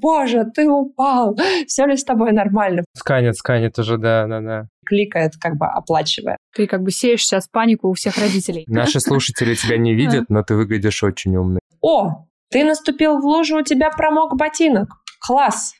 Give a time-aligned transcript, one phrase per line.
[0.00, 1.36] боже, ты упал,
[1.66, 2.84] все ли с тобой нормально?
[2.94, 4.66] Сканет, сканет уже, да, да, да.
[4.86, 6.36] Кликает, как бы оплачивая.
[6.54, 8.64] Ты как бы сеешь сейчас панику у всех родителей.
[8.68, 11.60] Наши слушатели тебя не видят, но ты выглядишь очень умный.
[11.80, 14.88] О, ты наступил в лужу, у тебя промок ботинок.
[15.20, 15.74] Класс!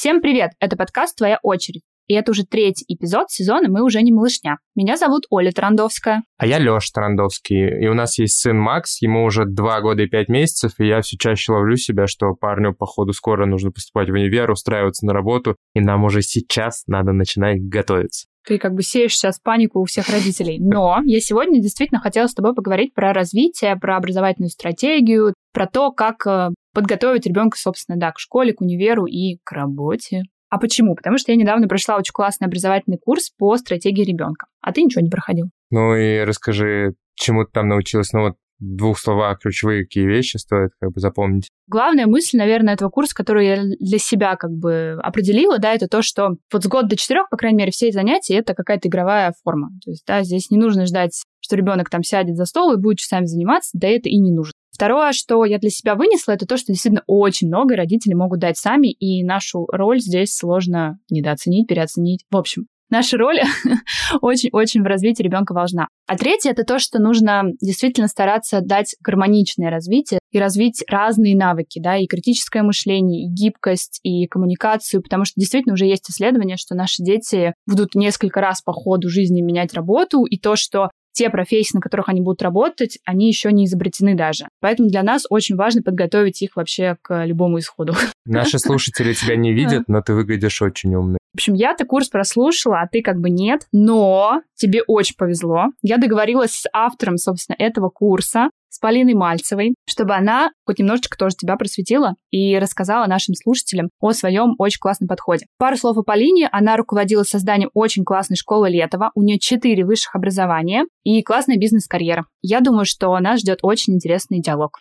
[0.00, 0.52] Всем привет!
[0.60, 1.82] Это подкаст «Твоя очередь».
[2.06, 4.58] И это уже третий эпизод сезона «Мы уже не малышня».
[4.76, 6.22] Меня зовут Оля Тарандовская.
[6.36, 7.84] А я Леша Тарандовский.
[7.84, 11.00] И у нас есть сын Макс, ему уже два года и пять месяцев, и я
[11.00, 15.56] все чаще ловлю себя, что парню, походу, скоро нужно поступать в универ, устраиваться на работу,
[15.74, 20.08] и нам уже сейчас надо начинать готовиться ты как бы сеешь сейчас панику у всех
[20.08, 20.58] родителей.
[20.58, 25.92] Но я сегодня действительно хотела с тобой поговорить про развитие, про образовательную стратегию, про то,
[25.92, 30.22] как э, подготовить ребенка, собственно, да, к школе, к универу и к работе.
[30.48, 30.94] А почему?
[30.94, 34.46] Потому что я недавно прошла очень классный образовательный курс по стратегии ребенка.
[34.60, 35.46] А ты ничего не проходил.
[35.70, 38.12] Ну и расскажи, чему ты там научилась?
[38.12, 41.48] Ну вот в двух словах ключевые какие вещи стоит как бы запомнить?
[41.66, 46.00] Главная мысль, наверное, этого курса, которую я для себя как бы определила, да, это то,
[46.00, 49.70] что вот с года до четырех, по крайней мере, все занятия— это какая-то игровая форма.
[49.84, 52.98] То есть, да, здесь не нужно ждать, что ребенок там сядет за стол и будет
[52.98, 54.52] часами заниматься, да это и не нужно.
[54.78, 58.56] Второе, что я для себя вынесла, это то, что действительно очень много родители могут дать
[58.56, 62.24] сами, и нашу роль здесь сложно недооценить, переоценить.
[62.30, 63.40] В общем, наша роль
[64.20, 65.88] очень-очень в развитии ребенка важна.
[66.06, 71.80] А третье это то, что нужно действительно стараться дать гармоничное развитие и развить разные навыки,
[71.80, 76.76] да, и критическое мышление, и гибкость, и коммуникацию, потому что действительно уже есть исследования, что
[76.76, 81.74] наши дети будут несколько раз по ходу жизни менять работу, и то, что те профессии,
[81.74, 84.46] на которых они будут работать, они еще не изобретены даже.
[84.60, 87.94] Поэтому для нас очень важно подготовить их вообще к любому исходу.
[88.24, 91.17] Наши слушатели тебя не видят, но ты выглядишь очень умный.
[91.38, 95.66] Общем, я-то курс прослушала, а ты как бы нет, но тебе очень повезло.
[95.82, 101.36] Я договорилась с автором, собственно, этого курса, с Полиной Мальцевой, чтобы она хоть немножечко тоже
[101.36, 105.46] тебя просветила и рассказала нашим слушателям о своем очень классном подходе.
[105.58, 106.48] Пару слов о Полине.
[106.50, 109.12] Она руководила созданием очень классной школы Летова.
[109.14, 112.26] У нее четыре высших образования и классная бизнес-карьера.
[112.42, 114.80] Я думаю, что нас ждет очень интересный диалог.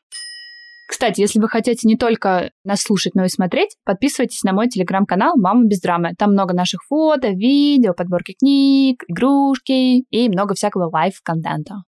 [0.88, 5.34] Кстати, если вы хотите не только нас слушать, но и смотреть, подписывайтесь на мой телеграм-канал
[5.36, 6.14] «Мама без драмы».
[6.18, 11.84] Там много наших фото, видео, подборки книг, игрушки и много всякого live -контента.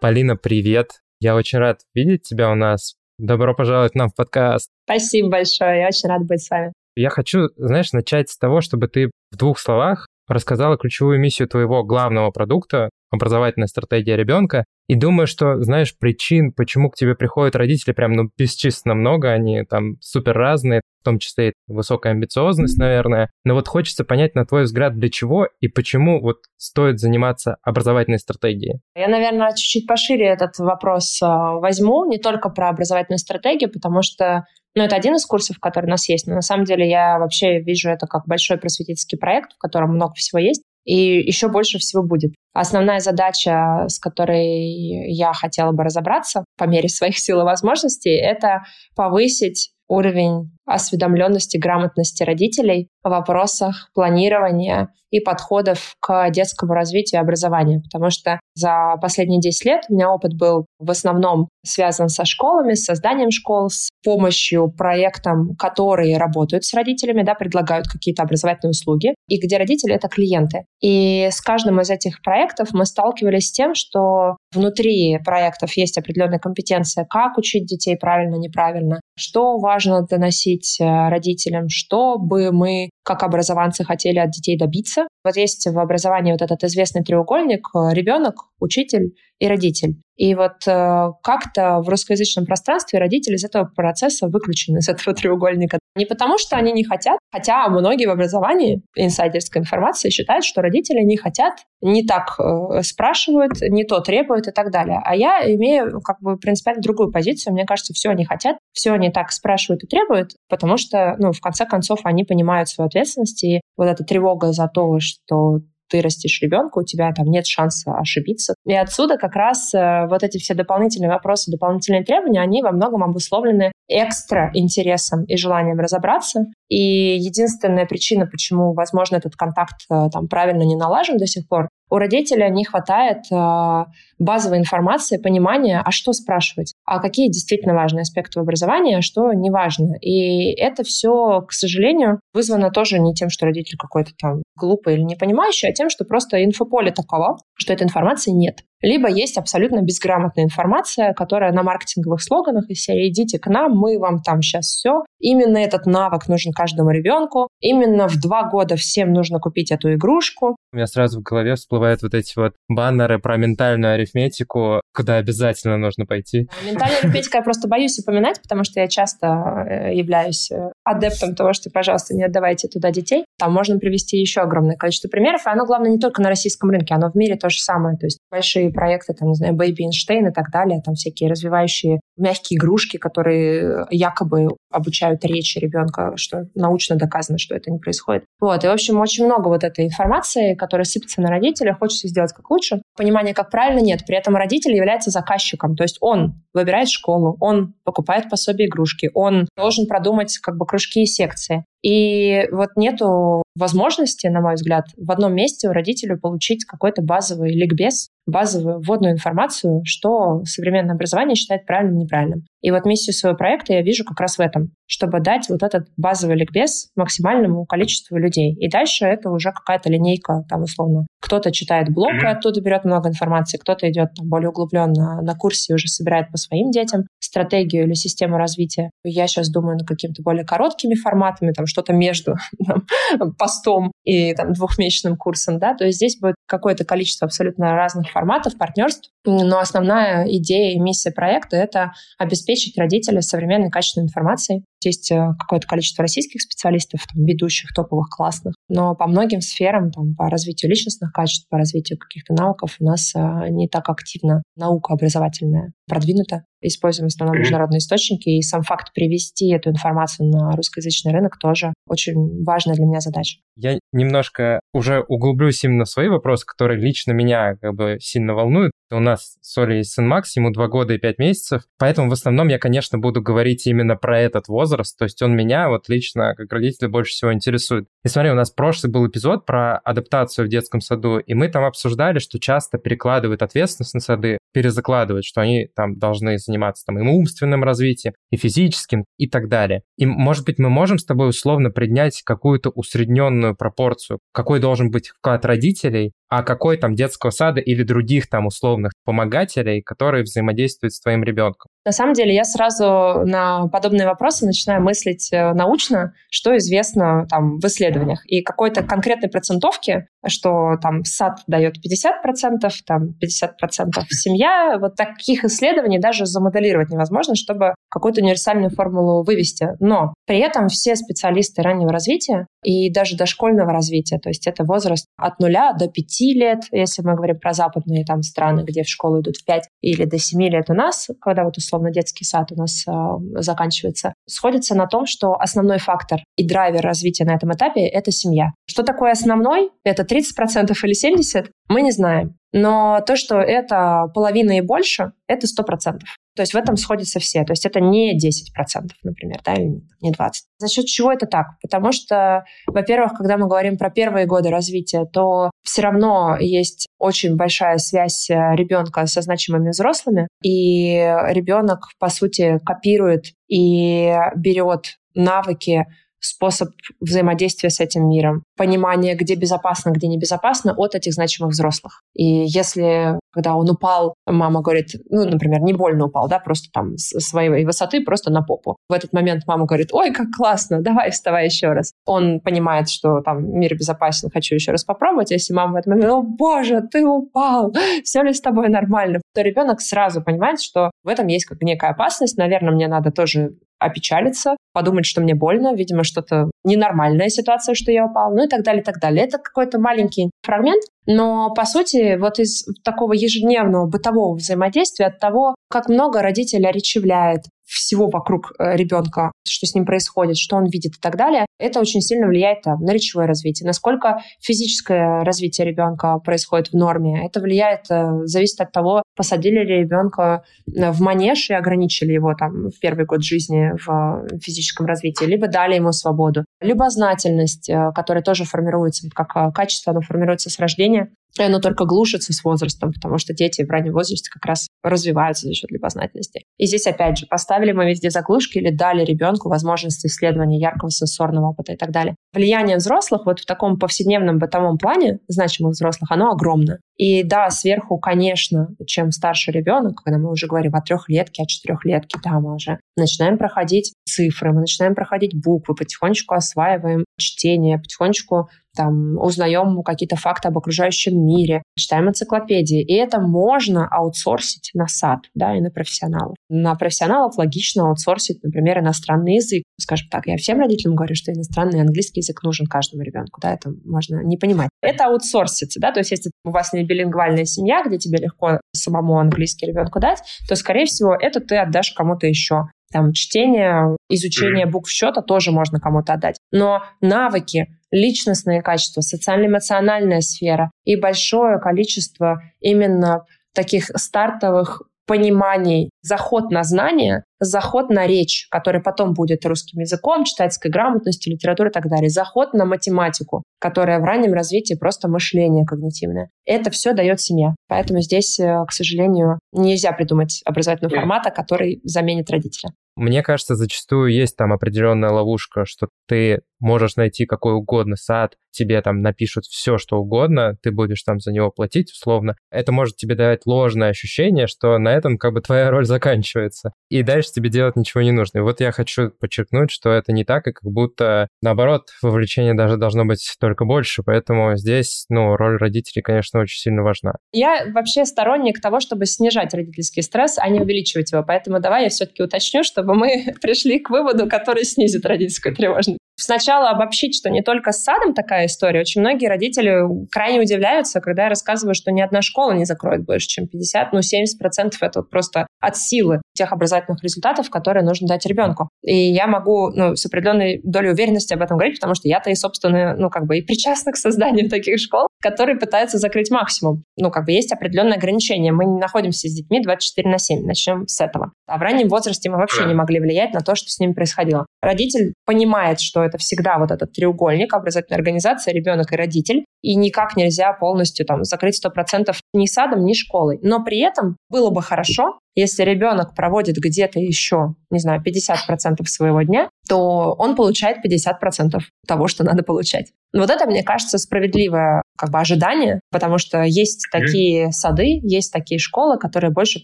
[0.00, 1.00] Полина, привет.
[1.18, 2.94] Я очень рад видеть тебя у нас.
[3.18, 4.70] Добро пожаловать нам в подкаст.
[4.84, 6.72] Спасибо большое, я очень рада быть с вами.
[6.94, 11.82] Я хочу, знаешь, начать с того, чтобы ты в двух словах рассказала ключевую миссию твоего
[11.82, 14.64] главного продукта, образовательная стратегия ребенка.
[14.90, 19.62] И думаю, что, знаешь, причин, почему к тебе приходят родители, прям, ну, бесчисленно много, они
[19.62, 23.30] там супер разные, в том числе и высокая амбициозность, наверное.
[23.44, 28.18] Но вот хочется понять, на твой взгляд, для чего и почему вот стоит заниматься образовательной
[28.18, 28.80] стратегией?
[28.96, 34.44] Я, наверное, чуть-чуть пошире этот вопрос а, возьму, не только про образовательную стратегию, потому что
[34.74, 37.60] ну, это один из курсов, который у нас есть, но на самом деле я вообще
[37.60, 42.02] вижу это как большой просветительский проект, в котором много всего есть и еще больше всего
[42.02, 42.32] будет.
[42.52, 48.64] Основная задача, с которой я хотела бы разобраться по мере своих сил и возможностей, это
[48.96, 57.82] повысить уровень осведомленности, грамотности родителей в вопросах планирования и подходов к детскому развитию и образованию.
[57.82, 62.74] Потому что за последние 10 лет у меня опыт был в основном связан со школами,
[62.74, 69.14] с созданием школ, с помощью проектам, которые работают с родителями, да, предлагают какие-то образовательные услуги,
[69.28, 70.64] и где родители— это клиенты.
[70.80, 76.38] И с каждым из этих проектов мы сталкивались с тем, что внутри проектов есть определенная
[76.38, 83.24] компетенция, как учить детей правильно, неправильно, что важно доносить э, родителям, что бы мы как
[83.24, 85.08] образованцы хотели от детей добиться.
[85.24, 89.96] Вот есть в образовании вот этот известный треугольник э, ребенок, учитель и родитель.
[90.16, 95.78] И вот э, как-то в русскоязычном пространстве родители из этого процесса выключены, из этого треугольника.
[95.96, 101.00] Не потому, что они не хотят, хотя многие в образовании, инсайдерской информации, считают, что родители
[101.02, 105.00] не хотят, не так э, спрашивают, не то требуют и так далее.
[105.02, 107.54] А я имею как бы принципиально другую позицию.
[107.54, 111.40] Мне кажется, все они хотят, все они так спрашивают и требуют, потому что, ну, в
[111.40, 112.99] конце концов, они понимают свою ответственность,
[113.42, 115.60] и вот эта тревога за то, что
[115.90, 118.54] ты растишь ребенка, у тебя там нет шанса ошибиться.
[118.64, 123.02] И отсюда как раз э, вот эти все дополнительные вопросы, дополнительные требования, они во многом
[123.02, 130.28] обусловлены экстра интересом и желанием разобраться И единственная причина, почему, возможно, этот контакт э, там
[130.28, 133.84] правильно не налажен до сих пор, у родителя не хватает э,
[134.18, 139.50] базовой информации, понимания, а что спрашивать, а какие действительно важные аспекты образования, а что не
[139.50, 139.96] важно.
[140.00, 145.02] И это все, к сожалению, вызвано тоже не тем, что родитель какой-то там глупый или
[145.02, 148.60] не понимающий, а тем, что просто инфополе таково, что этой информации нет.
[148.82, 153.98] Либо есть абсолютно безграмотная информация, которая на маркетинговых слоганах из серии «Идите к нам, мы
[153.98, 155.02] вам там сейчас все».
[155.18, 157.48] Именно этот навык нужен каждому ребенку.
[157.60, 160.56] Именно в два года всем нужно купить эту игрушку.
[160.72, 165.76] У меня сразу в голове всплывают вот эти вот баннеры про ментальную арифметику, куда обязательно
[165.76, 166.48] нужно пойти.
[166.66, 171.52] Ментальная арифметика я просто боюсь упоминать, потому что я часто э, являюсь э, адептом того,
[171.52, 173.24] что, пожалуйста, не отдавайте туда детей.
[173.38, 176.94] Там можно привести еще огромное количество примеров, и оно, главное, не только на российском рынке,
[176.94, 177.96] оно в мире то же самое.
[177.96, 182.00] То есть большие проекты, там, не знаю, Baby Einstein и так далее, там всякие развивающие
[182.16, 188.24] мягкие игрушки, которые якобы обучают речи ребенка, что научно доказано, что это не происходит.
[188.40, 192.32] Вот, и, в общем, очень много вот этой информации, которая сыпется на родителя, хочется сделать
[192.32, 192.82] как лучше.
[192.96, 194.00] Понимания, как правильно, нет.
[194.06, 199.48] При этом родитель является заказчиком, то есть он выбирает школу, он покупает пособие игрушки, он
[199.56, 201.64] должен продумать как бы кружки и секции.
[201.82, 207.52] И вот нету возможности, на мой взгляд, в одном месте у родителей получить какой-то базовый
[207.52, 212.44] ликбез, базовую вводную информацию, что современное образование считает правильным и неправильным.
[212.62, 215.88] И вот миссию своего проекта я вижу как раз в этом, чтобы дать вот этот
[215.96, 218.54] базовый ликбез максимальному количеству людей.
[218.54, 221.06] И дальше это уже какая-то линейка, там условно.
[221.20, 225.72] Кто-то читает блог и оттуда берет много информации, кто-то идет там, более углубленно на курсе
[225.72, 228.90] и уже собирает по своим детям стратегию или систему развития.
[229.04, 232.36] Я сейчас думаю над какими-то более короткими форматами, там что-то между
[233.18, 238.10] там, постом и там, двухмесячным курсом, да, то есть здесь будет какое-то количество абсолютно разных
[238.10, 244.64] форматов, партнерств, но основная идея и миссия проекта— это обеспечить родителей современной качественной информацией.
[244.84, 250.14] Есть э, какое-то количество российских специалистов, там, ведущих, топовых, классных, но по многим сферам, там,
[250.14, 254.94] по развитию личностных качеств, по развитию каких-то навыков у нас э, не так активно наука
[254.94, 256.44] образовательная продвинута.
[256.62, 261.72] Используем в основном международные источники, и сам факт привести эту информацию на русскоязычный рынок тоже
[261.88, 263.38] очень важная для меня задача.
[263.56, 268.72] Я немножко уже углублюсь именно в свои вопросы, которые лично меня как бы сильно волнуют.
[268.92, 272.48] У нас с Олей сын Макс, ему два года и пять месяцев, поэтому в основном
[272.48, 276.52] я, конечно, буду говорить именно про этот возраст, то есть он меня вот лично как
[276.52, 277.88] родителя больше всего интересует.
[278.02, 281.64] И смотри, у нас прошлый был эпизод про адаптацию в детском саду, и мы там
[281.64, 287.02] обсуждали, что часто перекладывают ответственность на сады, перезакладывают, что они там должны заниматься там и
[287.02, 289.82] умственным развитием, и физическим, и так далее.
[289.98, 295.08] И, может быть, мы можем с тобой условно принять какую-то усредненную пропорцию, какой должен быть
[295.08, 301.00] вклад родителей, а какой там детского сада или других там условных помогателей, которые взаимодействуют с
[301.00, 301.68] твоим ребенком?
[301.84, 307.58] На самом деле я сразу на подобные вопросы начинаю мыслить э, научно, что известно там
[307.58, 308.22] в исследованиях.
[308.26, 315.98] И какой-то конкретной процентовки, что там сад дает 50%, там 50% семья, вот таких исследований
[315.98, 319.70] даже замоделировать невозможно, чтобы какую-то универсальную формулу вывести.
[319.80, 325.06] Но при этом все специалисты раннего развития и даже дошкольного развития, то есть это возраст
[325.16, 329.20] от нуля до пяти лет, если мы говорим про западные там страны, где в школу
[329.20, 332.56] идут в пять или до семи лет у нас, когда вот условно детский сад у
[332.56, 332.92] нас э,
[333.40, 338.50] заканчивается, сходится на том, что основной фактор и драйвер развития на этом этапе— это семья.
[338.66, 339.70] Что такое основной?
[339.84, 341.48] Это 30% или 70%?
[341.68, 342.36] Мы не знаем.
[342.52, 346.00] Но то, что это половина и больше, это 100%.
[346.36, 347.44] То есть в этом сходятся все.
[347.44, 350.30] То есть это не 10%, например, да, или не 20%.
[350.58, 351.46] За счет чего это так?
[351.62, 357.36] Потому что, во-первых, когда мы говорим про первые годы развития, то все равно есть очень
[357.36, 360.94] большая связь э, ребенка со значимыми взрослыми, и
[361.28, 365.86] ребенок, по сути, копирует и берет навыки
[366.20, 372.02] способ взаимодействия с этим миром, понимание, где безопасно, где небезопасно от этих значимых взрослых.
[372.14, 376.96] И если, когда он упал, мама говорит, ну, например, не больно упал, да, просто там
[376.96, 378.76] с своей высоты просто на попу.
[378.88, 381.92] В этот момент мама говорит, ой, как классно, давай вставай еще раз.
[382.06, 385.30] Он понимает, что там мир безопасен, хочу еще раз попробовать.
[385.30, 387.72] А если мама в этот момент, о боже, ты упал,
[388.04, 389.20] все ли с тобой нормально?
[389.34, 393.54] То ребенок сразу понимает, что в этом есть как некая опасность, наверное, мне надо тоже
[393.80, 398.62] опечалиться, подумать, что мне больно, видимо, что-то ненормальная ситуация, что я упал, ну и так
[398.62, 399.24] далее, и так далее.
[399.24, 405.54] Это какой-то маленький фрагмент, но, по сути, вот из такого ежедневного бытового взаимодействия, от того,
[405.68, 410.96] как много родитель оречевляет, всего вокруг э, ребенка, что с ним происходит, что он видит
[410.96, 413.66] и так далее, это очень сильно влияет там, на речевое развитие.
[413.66, 419.80] Насколько физическое развитие ребенка происходит в норме, это влияет, э, зависит от того, посадили ли
[419.82, 425.24] ребенка э, в манеж и ограничили его там в первый год жизни в физическом развитии,
[425.24, 426.44] либо дали ему свободу.
[426.60, 432.42] любознательность, которая тоже формируется, как качество, оно формируется с рождения, и оно только глушится с
[432.44, 436.44] возрастом, потому что дети в раннем возрасте как раз развиваются за счет любознательности.
[436.58, 441.50] И здесь, опять же, поставили мы везде заглушки или дали ребенку возможность исследования яркого сенсорного
[441.50, 442.16] опыта и так далее.
[442.32, 446.78] Влияние взрослых вот в таком повседневном бытовом плане, значимых взрослых, оно огромно.
[446.96, 452.18] И да, сверху, конечно, чем старше ребенок, когда мы уже говорим о трехлетке, о четырехлетке,
[452.22, 459.18] да, мы уже начинаем проходить цифры, мы начинаем проходить буквы, потихонечку осваиваем чтение, потихонечку там
[459.18, 462.82] узнаем какие-то факты об окружающем мире, читаем энциклопедии.
[462.82, 466.36] И это можно аутсорсить на сад, да, и на профессионалов.
[466.48, 469.62] На профессионалов логично аутсорсить, например, иностранный язык.
[469.78, 473.72] Скажем так, я всем родителям говорю, что иностранный английский язык нужен каждому ребенку, да, это
[473.84, 474.68] можно не понимать.
[474.82, 479.18] Это аутсорсится, да, то есть если у вас не билингвальная семья, где тебе легко самому
[479.18, 482.66] английский ребенку дать, то, скорее всего, это ты отдашь кому-то еще.
[482.92, 486.36] Там чтение, изучение букв счета тоже можно кому-то отдать.
[486.50, 496.62] Но навыки, личностные качества, социально-эмоциональная сфера и большое количество именно таких стартовых пониманий, заход на
[496.62, 502.10] знание, заход на речь, который потом будет русским языком, читательской грамотностью, литературой и так далее,
[502.10, 506.30] заход на математику, которая в раннем развитии просто мышление когнитивное.
[506.44, 507.54] Это все дает семья.
[507.68, 512.70] Поэтому здесь, э, к сожалению, нельзя придумать образовательного формата, который заменит родителя.
[512.96, 518.80] Мне кажется, зачастую есть там определенная ловушка, что ты можешь найти какой угодно сад, тебе
[518.82, 522.36] там напишут все, что угодно, ты будешь там за него платить условно.
[522.50, 526.72] Это может тебе давать ложное ощущение, что на этом как бы твоя роль заканчивается.
[526.90, 528.38] И дальше тебе делать ничего не нужно.
[528.38, 532.76] И вот я хочу подчеркнуть, что это не так, и как будто наоборот, вовлечение даже
[532.76, 534.02] должно быть только больше.
[534.02, 537.14] Поэтому здесь, ну, роль родителей, конечно, очень сильно важна.
[537.32, 541.22] Я вообще сторонник того, чтобы снижать родительский стресс, а не увеличивать его.
[541.22, 545.98] Поэтому давай я все-таки уточню, чтобы мы пришли к выводу, который снизит родительскую тревожность.
[546.20, 548.80] Сначала обобщить, что не только с садом такая история.
[548.80, 553.26] Очень многие родители крайне удивляются, когда я рассказываю, что ни одна школа не закроет больше,
[553.26, 558.68] чем 50, ну 70% это просто от силы тех образовательных результатов, которые нужно дать ребенку.
[558.82, 562.34] И я могу ну, с определенной долей уверенности об этом говорить, потому что я-то и,
[562.34, 566.84] собственно, ну, как бы и причастна к созданию таких школ, которые пытаются закрыть максимум.
[566.96, 568.52] Ну, как бы есть определенные ограничения.
[568.52, 570.46] Мы не находимся с детьми 24 на 7.
[570.46, 571.32] Начнем с этого.
[571.46, 574.46] А в раннем возрасте мы вообще не могли влиять на то, что с ними происходило.
[574.62, 580.16] Родитель понимает, что это всегда вот этот треугольник, образовательная организация, ребенок и родитель, и никак
[580.16, 583.38] нельзя полностью там закрыть 100% ни садом, ни школой.
[583.42, 589.22] Но при этом было бы хорошо, если ребенок проводит где-то еще, не знаю, 50% своего
[589.22, 592.92] дня, то он получает 50% того, что надо получать.
[593.12, 598.58] Вот это, мне кажется, справедливое как бы ожидание, потому что есть такие сады, есть такие
[598.58, 599.60] школы, которые больше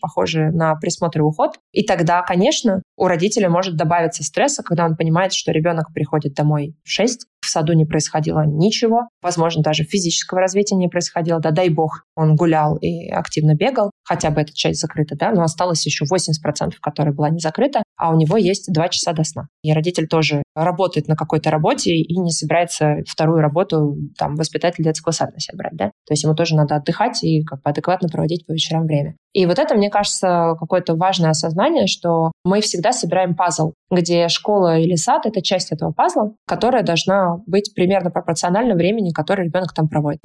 [0.00, 1.58] похожи на присмотр и уход.
[1.72, 6.74] И тогда, конечно, у родителя может добавиться стресса, когда он понимает, что ребенок приходит домой
[6.84, 11.68] в 6, в саду не происходило ничего, возможно, даже физического развития не происходило, да дай
[11.68, 16.04] бог, он гулял и активно бегал, хотя бы эта часть закрыта, да, но осталось еще
[16.04, 19.48] 80%, которая была не закрыта, а у него есть 2 часа до сна.
[19.62, 25.12] И родитель тоже работает на какой-то работе и не собирается вторую работу, там, воспитатель детского
[25.12, 25.86] сада на себя брать, да.
[26.06, 29.16] То есть ему тоже надо отдыхать и как бы адекватно проводить по вечерам время.
[29.32, 34.78] И вот это, мне кажется, какое-то важное осознание, что мы всегда собираем пазл, где школа
[34.78, 39.88] или сад— это часть этого пазла, которая должна быть примерно пропорциональна времени, которое ребенок там
[39.88, 40.20] проводит.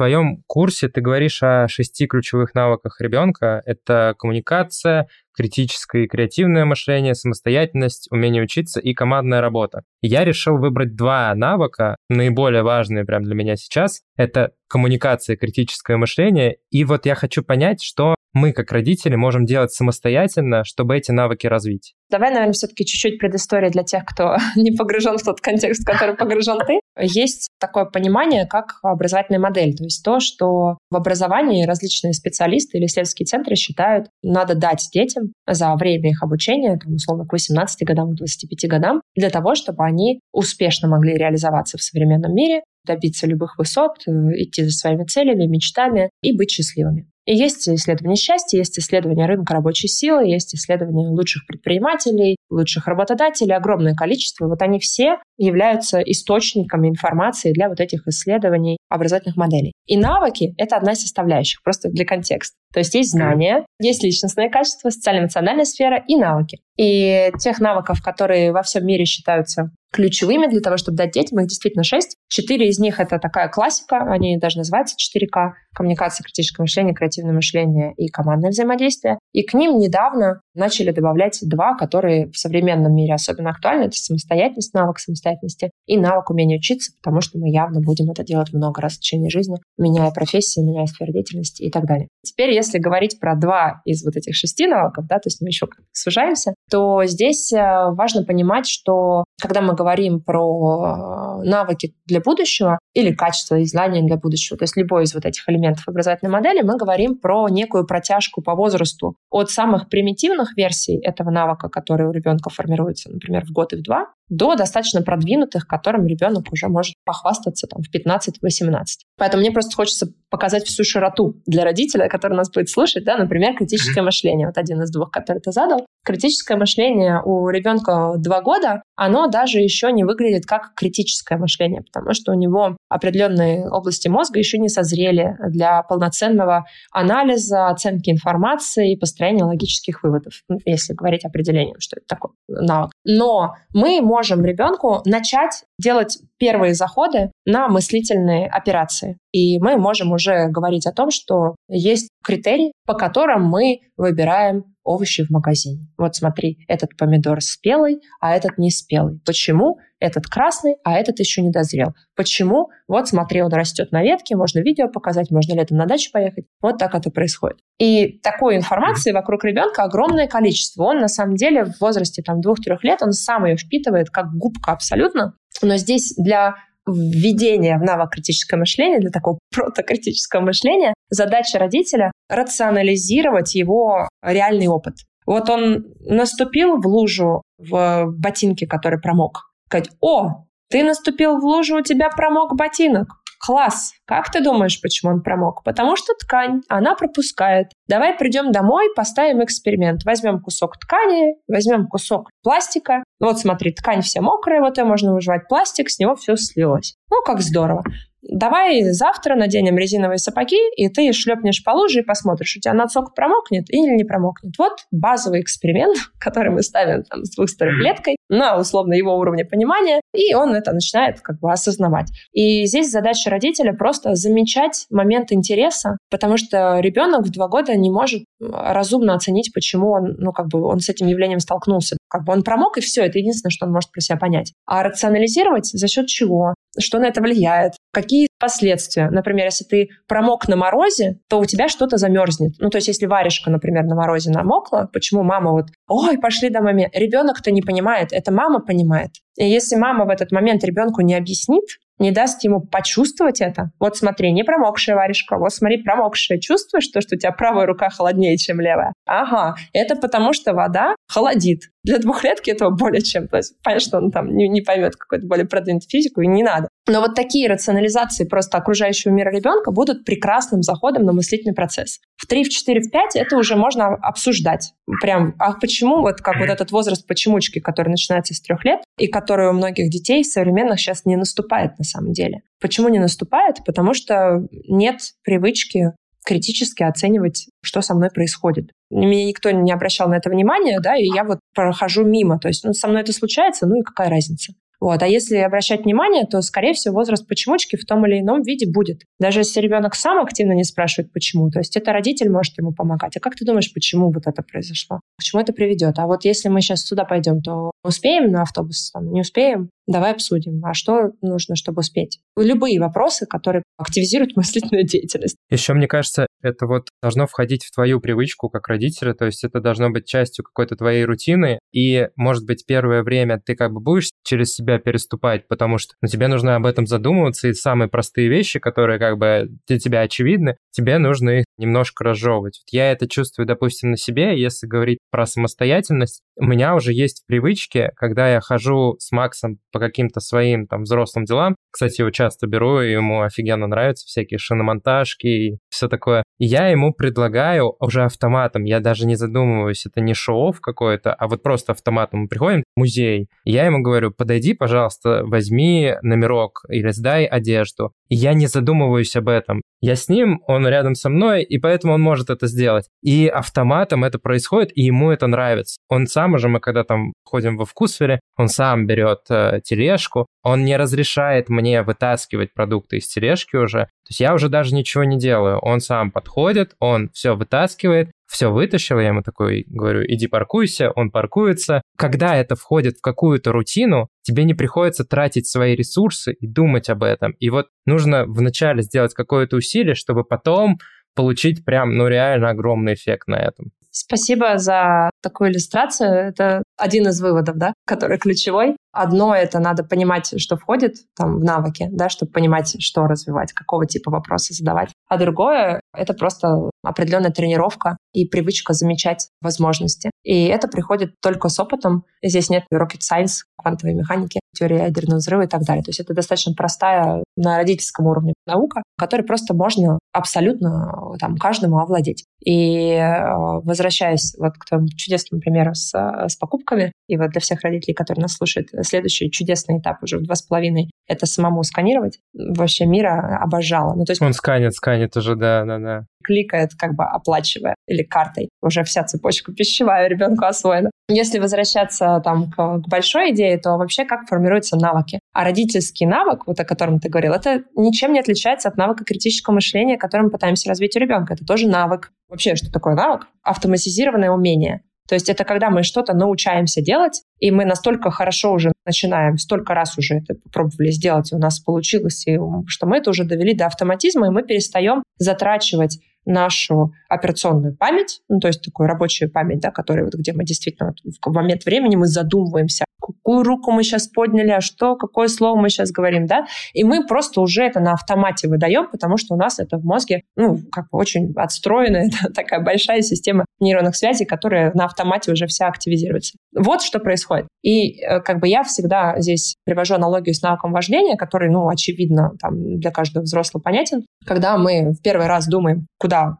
[0.00, 3.60] Твоем курсе ты говоришь о шести ключевых навыках ребенка.
[3.66, 9.82] Это коммуникация, критическое и креативное мышление, самостоятельность, умение учиться и командная работа.
[10.00, 14.00] Я решил выбрать два навыка, наиболее важные прям для меня сейчас.
[14.16, 16.56] Это коммуникация, критическое мышление.
[16.70, 21.46] И вот я хочу понять, что мы, как родители, можем делать самостоятельно, чтобы эти навыки
[21.46, 21.94] развить?
[22.10, 26.16] Давай, наверное, все-таки чуть-чуть предыстории для тех, кто не погружен в тот контекст, в который
[26.16, 26.80] погружен ты.
[26.98, 29.74] Есть такое понимание, как образовательная модель.
[29.74, 35.32] То есть то, что в образовании различные специалисты или исследовательские центры считают, надо дать детям
[35.46, 39.84] за время их обучения, там, условно, к 18 годам, к 25 годам, для того, чтобы
[39.84, 45.46] они успешно могли реализоваться в современном мире, добиться любых высот, э, идти за своими целями,
[45.46, 47.09] мечтами и быть счастливыми.
[47.26, 53.54] И есть исследования счастья, есть исследования рынка рабочей силы, есть исследования лучших предпринимателей, лучших работодателей,
[53.54, 54.46] огромное количество.
[54.46, 59.72] Вот они все являются источниками информации для вот этих исследований образовательных моделей.
[59.86, 62.56] И навыки— это одна из составляющих, просто для контекста.
[62.72, 66.58] То есть есть знания, есть личностные качества, социально-эмоциональная сфера и навыки.
[66.76, 71.48] И тех навыков, которые во всем мире считаются ключевыми для того, чтобы дать детям, их
[71.48, 72.16] действительно шесть.
[72.28, 75.52] Четыре из них— это такая классика, они даже называются 4К.
[75.74, 79.18] Коммуникация, критическое мышление, креативное мышление и командное взаимодействие.
[79.32, 84.98] И к ним недавно начали добавлять два, которые современном мире особенно актуально, это самостоятельность, навык
[84.98, 89.00] самостоятельности и навык умения учиться, потому что мы явно будем это делать много раз в
[89.00, 92.08] течение жизни, меняя профессии, меняя сферу деятельности и так далее.
[92.22, 95.66] Теперь, если говорить про два из вот этих шести навыков, да, то есть мы еще
[95.92, 97.58] сужаемся, то здесь э,
[97.92, 104.02] важно понимать, что когда мы говорим про э, навыки для будущего или качество и знания
[104.02, 107.86] для будущего, то есть любой из вот этих элементов образовательной модели, мы говорим про некую
[107.86, 113.50] протяжку по возрасту от самых примитивных версий этого навыка, который у ребенка формируется, например, в
[113.50, 118.84] год и в два, до достаточно продвинутых, которым ребенок уже может похвастаться там, в 15-18.
[119.18, 123.04] Поэтому мне просто хочется показать всю широту для родителя, который нас будет слушать.
[123.04, 123.18] Да?
[123.18, 124.46] Например, критическое мышление.
[124.46, 125.84] Вот один из двух, который ты задал.
[126.04, 132.14] Критическое мышление у ребенка два года, оно даже еще не выглядит как критическое мышление, потому
[132.14, 138.96] что у него определенные области мозга еще не созрели для полноценного анализа, оценки информации и
[138.96, 142.92] построения логических выводов, если говорить определением, что это такое навык.
[143.04, 149.18] Но мы можем ребенку начать делать первые заходы на мыслительные операции.
[149.32, 155.24] И мы можем уже говорить о том, что есть критерии, по которым мы выбираем овощи
[155.24, 155.86] в магазине.
[155.98, 159.20] Вот смотри, этот помидор спелый, а этот не спелый.
[159.24, 159.78] Почему?
[160.00, 161.94] Этот красный, а этот еще не дозрел.
[162.16, 162.70] Почему?
[162.88, 166.46] Вот смотри, он растет на ветке, можно видео показать, можно летом на дачу поехать.
[166.60, 167.58] Вот так это происходит.
[167.78, 170.84] И такой информации вокруг ребенка огромное количество.
[170.84, 174.72] Он на самом деле в возрасте там двух-трех лет, он сам ее впитывает как губка
[174.72, 175.34] абсолютно.
[175.62, 176.54] Но здесь для
[176.86, 184.94] введения в навык критического мышления, для такого протокритического мышления, задача родителя— рационализировать его реальный опыт.
[185.26, 189.52] Вот он наступил в лужу в ботинке, который промок.
[189.66, 193.19] Сказать, о, ты наступил в лужу, у тебя промок ботинок.
[193.40, 193.92] Класс!
[194.06, 195.64] Как ты думаешь, почему он промок?
[195.64, 197.68] Потому что ткань, она пропускает.
[197.88, 200.04] Давай придем домой, поставим эксперимент.
[200.04, 203.02] Возьмем кусок ткани, возьмем кусок пластика.
[203.18, 206.96] Вот смотри, ткань вся мокрая, вот ее можно выживать пластик, с него все слилось.
[207.10, 207.82] Ну, как здорово
[208.22, 213.14] давай завтра наденем резиновые сапоги, и ты шлепнешь по луже и посмотришь, у тебя носок
[213.14, 214.54] промокнет или не промокнет.
[214.58, 220.34] Вот базовый эксперимент, который мы ставим там, с двухстороклеткой на условно его уровне понимания, и
[220.34, 222.08] он это начинает как бы осознавать.
[222.32, 227.90] И здесь задача родителя просто замечать момент интереса, потому что ребенок в два года не
[227.90, 231.96] может разумно оценить, почему он, ну, как бы он с этим явлением столкнулся.
[232.08, 234.52] Как бы он промок, и все, это единственное, что он может про себя понять.
[234.66, 236.54] А рационализировать за счет чего?
[236.78, 237.72] Что на это влияет?
[237.92, 239.10] Какие последствия?
[239.10, 242.52] Например, если ты промок на морозе, то у тебя что-то замерзнет.
[242.58, 246.88] Ну, то есть, если варежка, например, на морозе намокла, почему мама вот, ой, пошли домой.
[246.92, 249.10] Ребенок-то не понимает, это мама понимает.
[249.36, 251.64] И если мама в этот момент ребенку не объяснит,
[252.00, 253.70] не даст ему почувствовать это.
[253.78, 256.38] Вот смотри, не промокшая варежка, вот смотри, промокшая.
[256.38, 258.94] Чувствуешь то, что у тебя правая рука холоднее, чем левая?
[259.06, 261.64] Ага, это потому что вода холодит.
[261.84, 263.28] Для двухлетки этого более чем.
[263.28, 266.42] То есть понятно, что он там не, не поймет какую-то более продвинутую физику, и не
[266.42, 266.68] надо.
[266.86, 272.00] Но вот такие рационализации просто окружающего мира ребенка будут прекрасным заходом на мыслительный процесс.
[272.16, 274.72] В 3, в 4, в 5 это уже можно обсуждать.
[275.00, 279.06] Прям, а почему вот как вот этот возраст почемучки, который начинается с трех лет, и
[279.06, 282.42] который у многих детей современных сейчас не наступает на самом деле.
[282.60, 283.58] Почему не наступает?
[283.64, 285.92] Потому что нет привычки
[286.30, 288.70] критически оценивать, что со мной происходит.
[288.88, 292.38] Меня никто не обращал на это внимания, да, и я вот прохожу мимо.
[292.38, 294.52] То есть, ну, со мной это случается, ну и какая разница?
[294.80, 295.02] Вот.
[295.02, 299.02] А если обращать внимание, то, скорее всего, возраст почемучки в том или ином виде будет.
[299.18, 301.50] Даже если ребенок сам активно не спрашивает, почему.
[301.50, 303.16] То есть это родитель может ему помогать.
[303.16, 305.00] А как ты думаешь, почему вот это произошло?
[305.18, 305.98] К чему это приведет?
[305.98, 308.92] А вот если мы сейчас сюда пойдем, то успеем на автобус?
[309.00, 309.68] Не успеем?
[309.90, 310.64] Давай обсудим.
[310.64, 312.20] А что нужно, чтобы успеть?
[312.36, 315.36] Любые вопросы, которые активизируют мыслительную деятельность.
[315.50, 319.60] Еще, мне кажется, это вот должно входить в твою привычку как родителя, то есть это
[319.60, 324.10] должно быть частью какой-то твоей рутины, и, может быть, первое время ты как бы будешь
[324.22, 328.60] через себя переступать, потому что ну, тебе нужно об этом задумываться, и самые простые вещи,
[328.60, 332.60] которые как бы для тебя очевидны, тебе нужно их немножко разжевывать.
[332.64, 337.24] Вот я это чувствую, допустим, на себе, если говорить про самостоятельность, у меня уже есть
[337.26, 342.46] привычки, когда я хожу с Максом по каким-то своим там взрослым делам, кстати, его часто
[342.46, 346.24] беру, и ему офигенно нравятся всякие шиномонтажки и все такое.
[346.38, 351.28] И я ему предлагаю уже автоматом, я даже не задумываюсь, это не шоу какой-то, а
[351.28, 356.64] вот просто автоматом мы приходим в музей, и я ему говорю, подойди, пожалуйста, возьми номерок
[356.68, 357.92] или сдай одежду.
[358.08, 359.62] И я не задумываюсь об этом.
[359.80, 362.86] Я с ним, он рядом со мной, и поэтому он может это сделать.
[363.02, 365.78] И автоматом это происходит, и ему это нравится.
[365.88, 370.64] Он сам уже, мы когда там ходим во вкусфере, он сам берет э, тележку, он
[370.64, 373.84] не разрешает мне вытаскивать продукты из тележки уже.
[373.84, 375.58] То есть я уже даже ничего не делаю.
[375.58, 381.10] Он сам подходит, он все вытаскивает, все вытащил, я ему такой говорю, иди паркуйся, он
[381.10, 381.82] паркуется.
[381.96, 387.02] Когда это входит в какую-то рутину, тебе не приходится тратить свои ресурсы и думать об
[387.02, 387.32] этом.
[387.32, 390.78] И вот нужно вначале сделать какое-то усилие, чтобы потом
[391.14, 393.72] получить прям, ну, реально огромный эффект на этом.
[393.90, 396.28] Спасибо за такую иллюстрацию.
[396.28, 398.76] Это один из выводов, да, который ключевой.
[398.92, 403.86] Одно— это надо понимать, что входит там в навыки, да, чтобы понимать, что развивать, какого
[403.86, 404.90] типа вопросы задавать.
[405.08, 410.10] А другое— это просто определенная тренировка и привычка замечать возможности.
[410.24, 412.04] И это приходит только с опытом.
[412.22, 415.82] Здесь нет rocket science, квантовой механики, теории ядерного взрыва и так далее.
[415.82, 421.78] То есть это достаточно простая на родительском уровне наука, которой просто можно абсолютно там каждому
[421.78, 422.24] овладеть.
[422.44, 427.62] И э, возвращаясь вот к твоему чудесному примеру с, с покупками, и вот для всех
[427.62, 432.18] родителей, которые нас слушают, следующий чудесный этап уже в два с половиной— это самому сканировать.
[432.34, 433.94] Вообще мира обожала.
[433.94, 434.22] Ну, то есть...
[434.22, 438.48] Он сканит, сканит уже, да, да, да кликает, как бы оплачивая, или картой.
[438.62, 440.90] Уже вся цепочка пищевая ребенку освоена.
[441.08, 445.20] Если возвращаться там к, к большой идее, то вообще как формируются навыки?
[445.32, 449.54] А родительский навык, вот о котором ты говорил, это ничем не отличается от навыка критического
[449.54, 451.34] мышления, который мы пытаемся развить у ребенка.
[451.34, 452.12] Это тоже навык.
[452.28, 453.26] Вообще, что такое навык?
[453.42, 454.82] Автоматизированное умение.
[455.10, 459.74] То есть это когда мы что-то научаемся делать, и мы настолько хорошо уже начинаем, столько
[459.74, 463.52] раз уже это попробовали сделать, и у нас получилось, и что мы это уже довели
[463.52, 465.98] до автоматизма, и мы перестаем затрачивать
[466.30, 470.92] нашу операционную память, ну, то есть такую рабочую память, да, которая вот где мы действительно
[471.04, 475.58] вот, в момент времени мы задумываемся, какую руку мы сейчас подняли, а что, какое слово
[475.58, 479.38] мы сейчас говорим, да, и мы просто уже это на автомате выдаем, потому что у
[479.38, 484.72] нас это в мозге, ну, как бы очень отстроенная такая большая система нейронных связей, которая
[484.74, 486.38] на автомате уже вся активизируется.
[486.56, 487.46] Вот что происходит.
[487.62, 492.32] И э, как бы я всегда здесь привожу аналогию с навыком вождения, который, ну, очевидно,
[492.40, 494.04] там для каждого взрослого понятен.
[494.26, 495.86] Когда мы в первый раз думаем,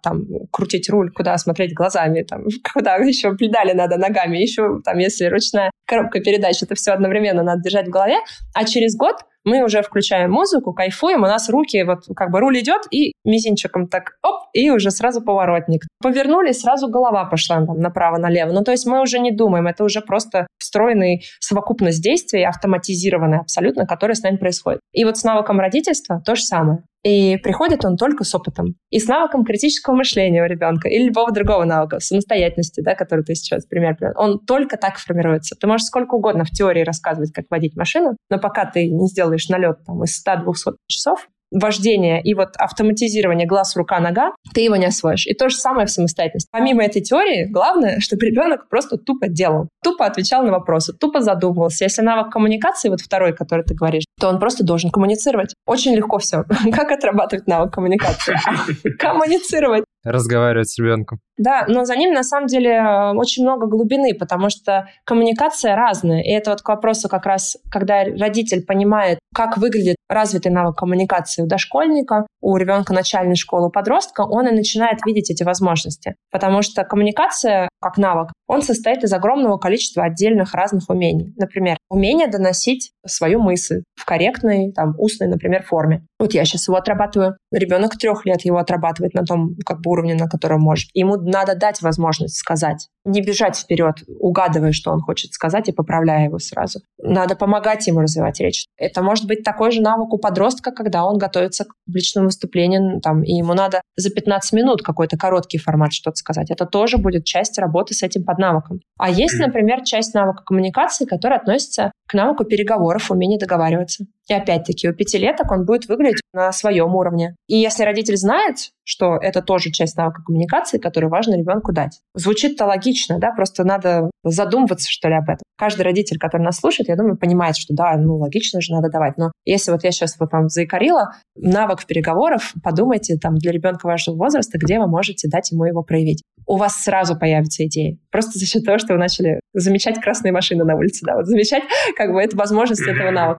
[0.02, 5.26] там крутить руль, куда смотреть глазами, там, куда еще педали надо ногами, еще там, если
[5.26, 8.16] ручная коробка передач, это все одновременно надо держать в голове,
[8.54, 12.60] а через год мы уже включаем музыку, кайфуем, у нас руки, вот как бы руль
[12.60, 15.82] идет, и мизинчиком так, оп, и уже сразу поворотник.
[16.02, 18.52] Повернули, сразу голова пошла там направо-налево.
[18.52, 23.86] Ну, то есть мы уже не думаем, это уже просто встроенный совокупность действий, автоматизированная абсолютно,
[23.86, 24.80] которая с нами происходит.
[24.92, 26.82] И вот с навыком родительства то же самое.
[27.02, 28.74] И приходит он только с опытом.
[28.90, 33.34] И с навыком критического мышления у ребенка или любого другого навыка, самостоятельности, да, который ты
[33.34, 33.96] сейчас пример.
[34.16, 35.56] Он только так формируется.
[35.58, 39.48] Ты можешь сколько угодно в теории рассказывать, как водить машину, но пока ты не сделаешь
[39.48, 44.86] налет там, из 100-200 часов, вождение и вот автоматизирование глаз, рука, нога, ты его не
[44.86, 45.26] освоишь.
[45.26, 46.48] И то же самое в самостоятельности.
[46.52, 51.84] Помимо этой теории, главное, чтобы ребенок просто тупо делал, тупо отвечал на вопросы, тупо задумывался.
[51.84, 55.54] Если навык коммуникации, вот второй, который ты говоришь, то он просто должен коммуницировать.
[55.66, 56.44] Очень легко все.
[56.72, 58.36] Как отрабатывать навык коммуникации?
[58.98, 59.84] Коммуницировать.
[60.04, 61.20] Разговаривать с ребенком.
[61.40, 66.20] Да, но за ним на самом деле э, очень много глубины, потому что коммуникация разная.
[66.22, 71.42] И это вот к вопросу как раз, когда родитель понимает, как выглядит развитый навык коммуникации
[71.42, 76.14] у дошкольника, у ребенка начальной школы, у подростка, он и начинает видеть эти возможности.
[76.30, 81.32] Потому что коммуникация как навык, он состоит из огромного количества отдельных разных умений.
[81.36, 86.04] Например, умение доносить свою мысль в корректной, там, устной, например, форме.
[86.18, 87.36] Вот я сейчас его отрабатываю.
[87.52, 90.90] Ребенок трех лет его отрабатывает на том как бы, уровне, на котором может.
[90.94, 92.88] Ему надо дать возможность сказать.
[93.04, 96.80] Не бежать вперед, угадывая, что он хочет сказать, и поправляя его сразу.
[96.98, 98.66] Надо помогать ему развивать речь.
[98.76, 103.22] Это может быть такой же навык у подростка, когда он готовится к публичному выступлению, там,
[103.22, 106.50] и ему надо за 15 минут какой-то короткий формат что-то сказать.
[106.50, 108.80] Это тоже будет часть работы с этим поднавыком.
[108.98, 114.04] А есть, например, часть навыка коммуникации, которая относится к навыку переговоров, умению договариваться.
[114.30, 117.34] И опять-таки у пятилеток он будет выглядеть на своем уровне.
[117.48, 121.98] И если родитель знает, что это тоже часть навыка коммуникации, которую важно ребенку дать.
[122.14, 125.42] Звучит-то логично, да, просто надо задумываться, что ли, об этом.
[125.58, 129.18] Каждый родитель, который нас слушает, я думаю, понимает, что да, ну, логично же, надо давать.
[129.18, 134.14] Но если вот я сейчас вот вам заикарила, навык переговоров, подумайте там для ребенка вашего
[134.14, 136.22] возраста, где вы можете дать ему его проявить.
[136.46, 137.96] У вас сразу появится идея.
[138.12, 141.64] Просто за счет того, что вы начали замечать красные машины на улице, да, вот замечать
[141.96, 143.38] как бы эту возможность этого навыка.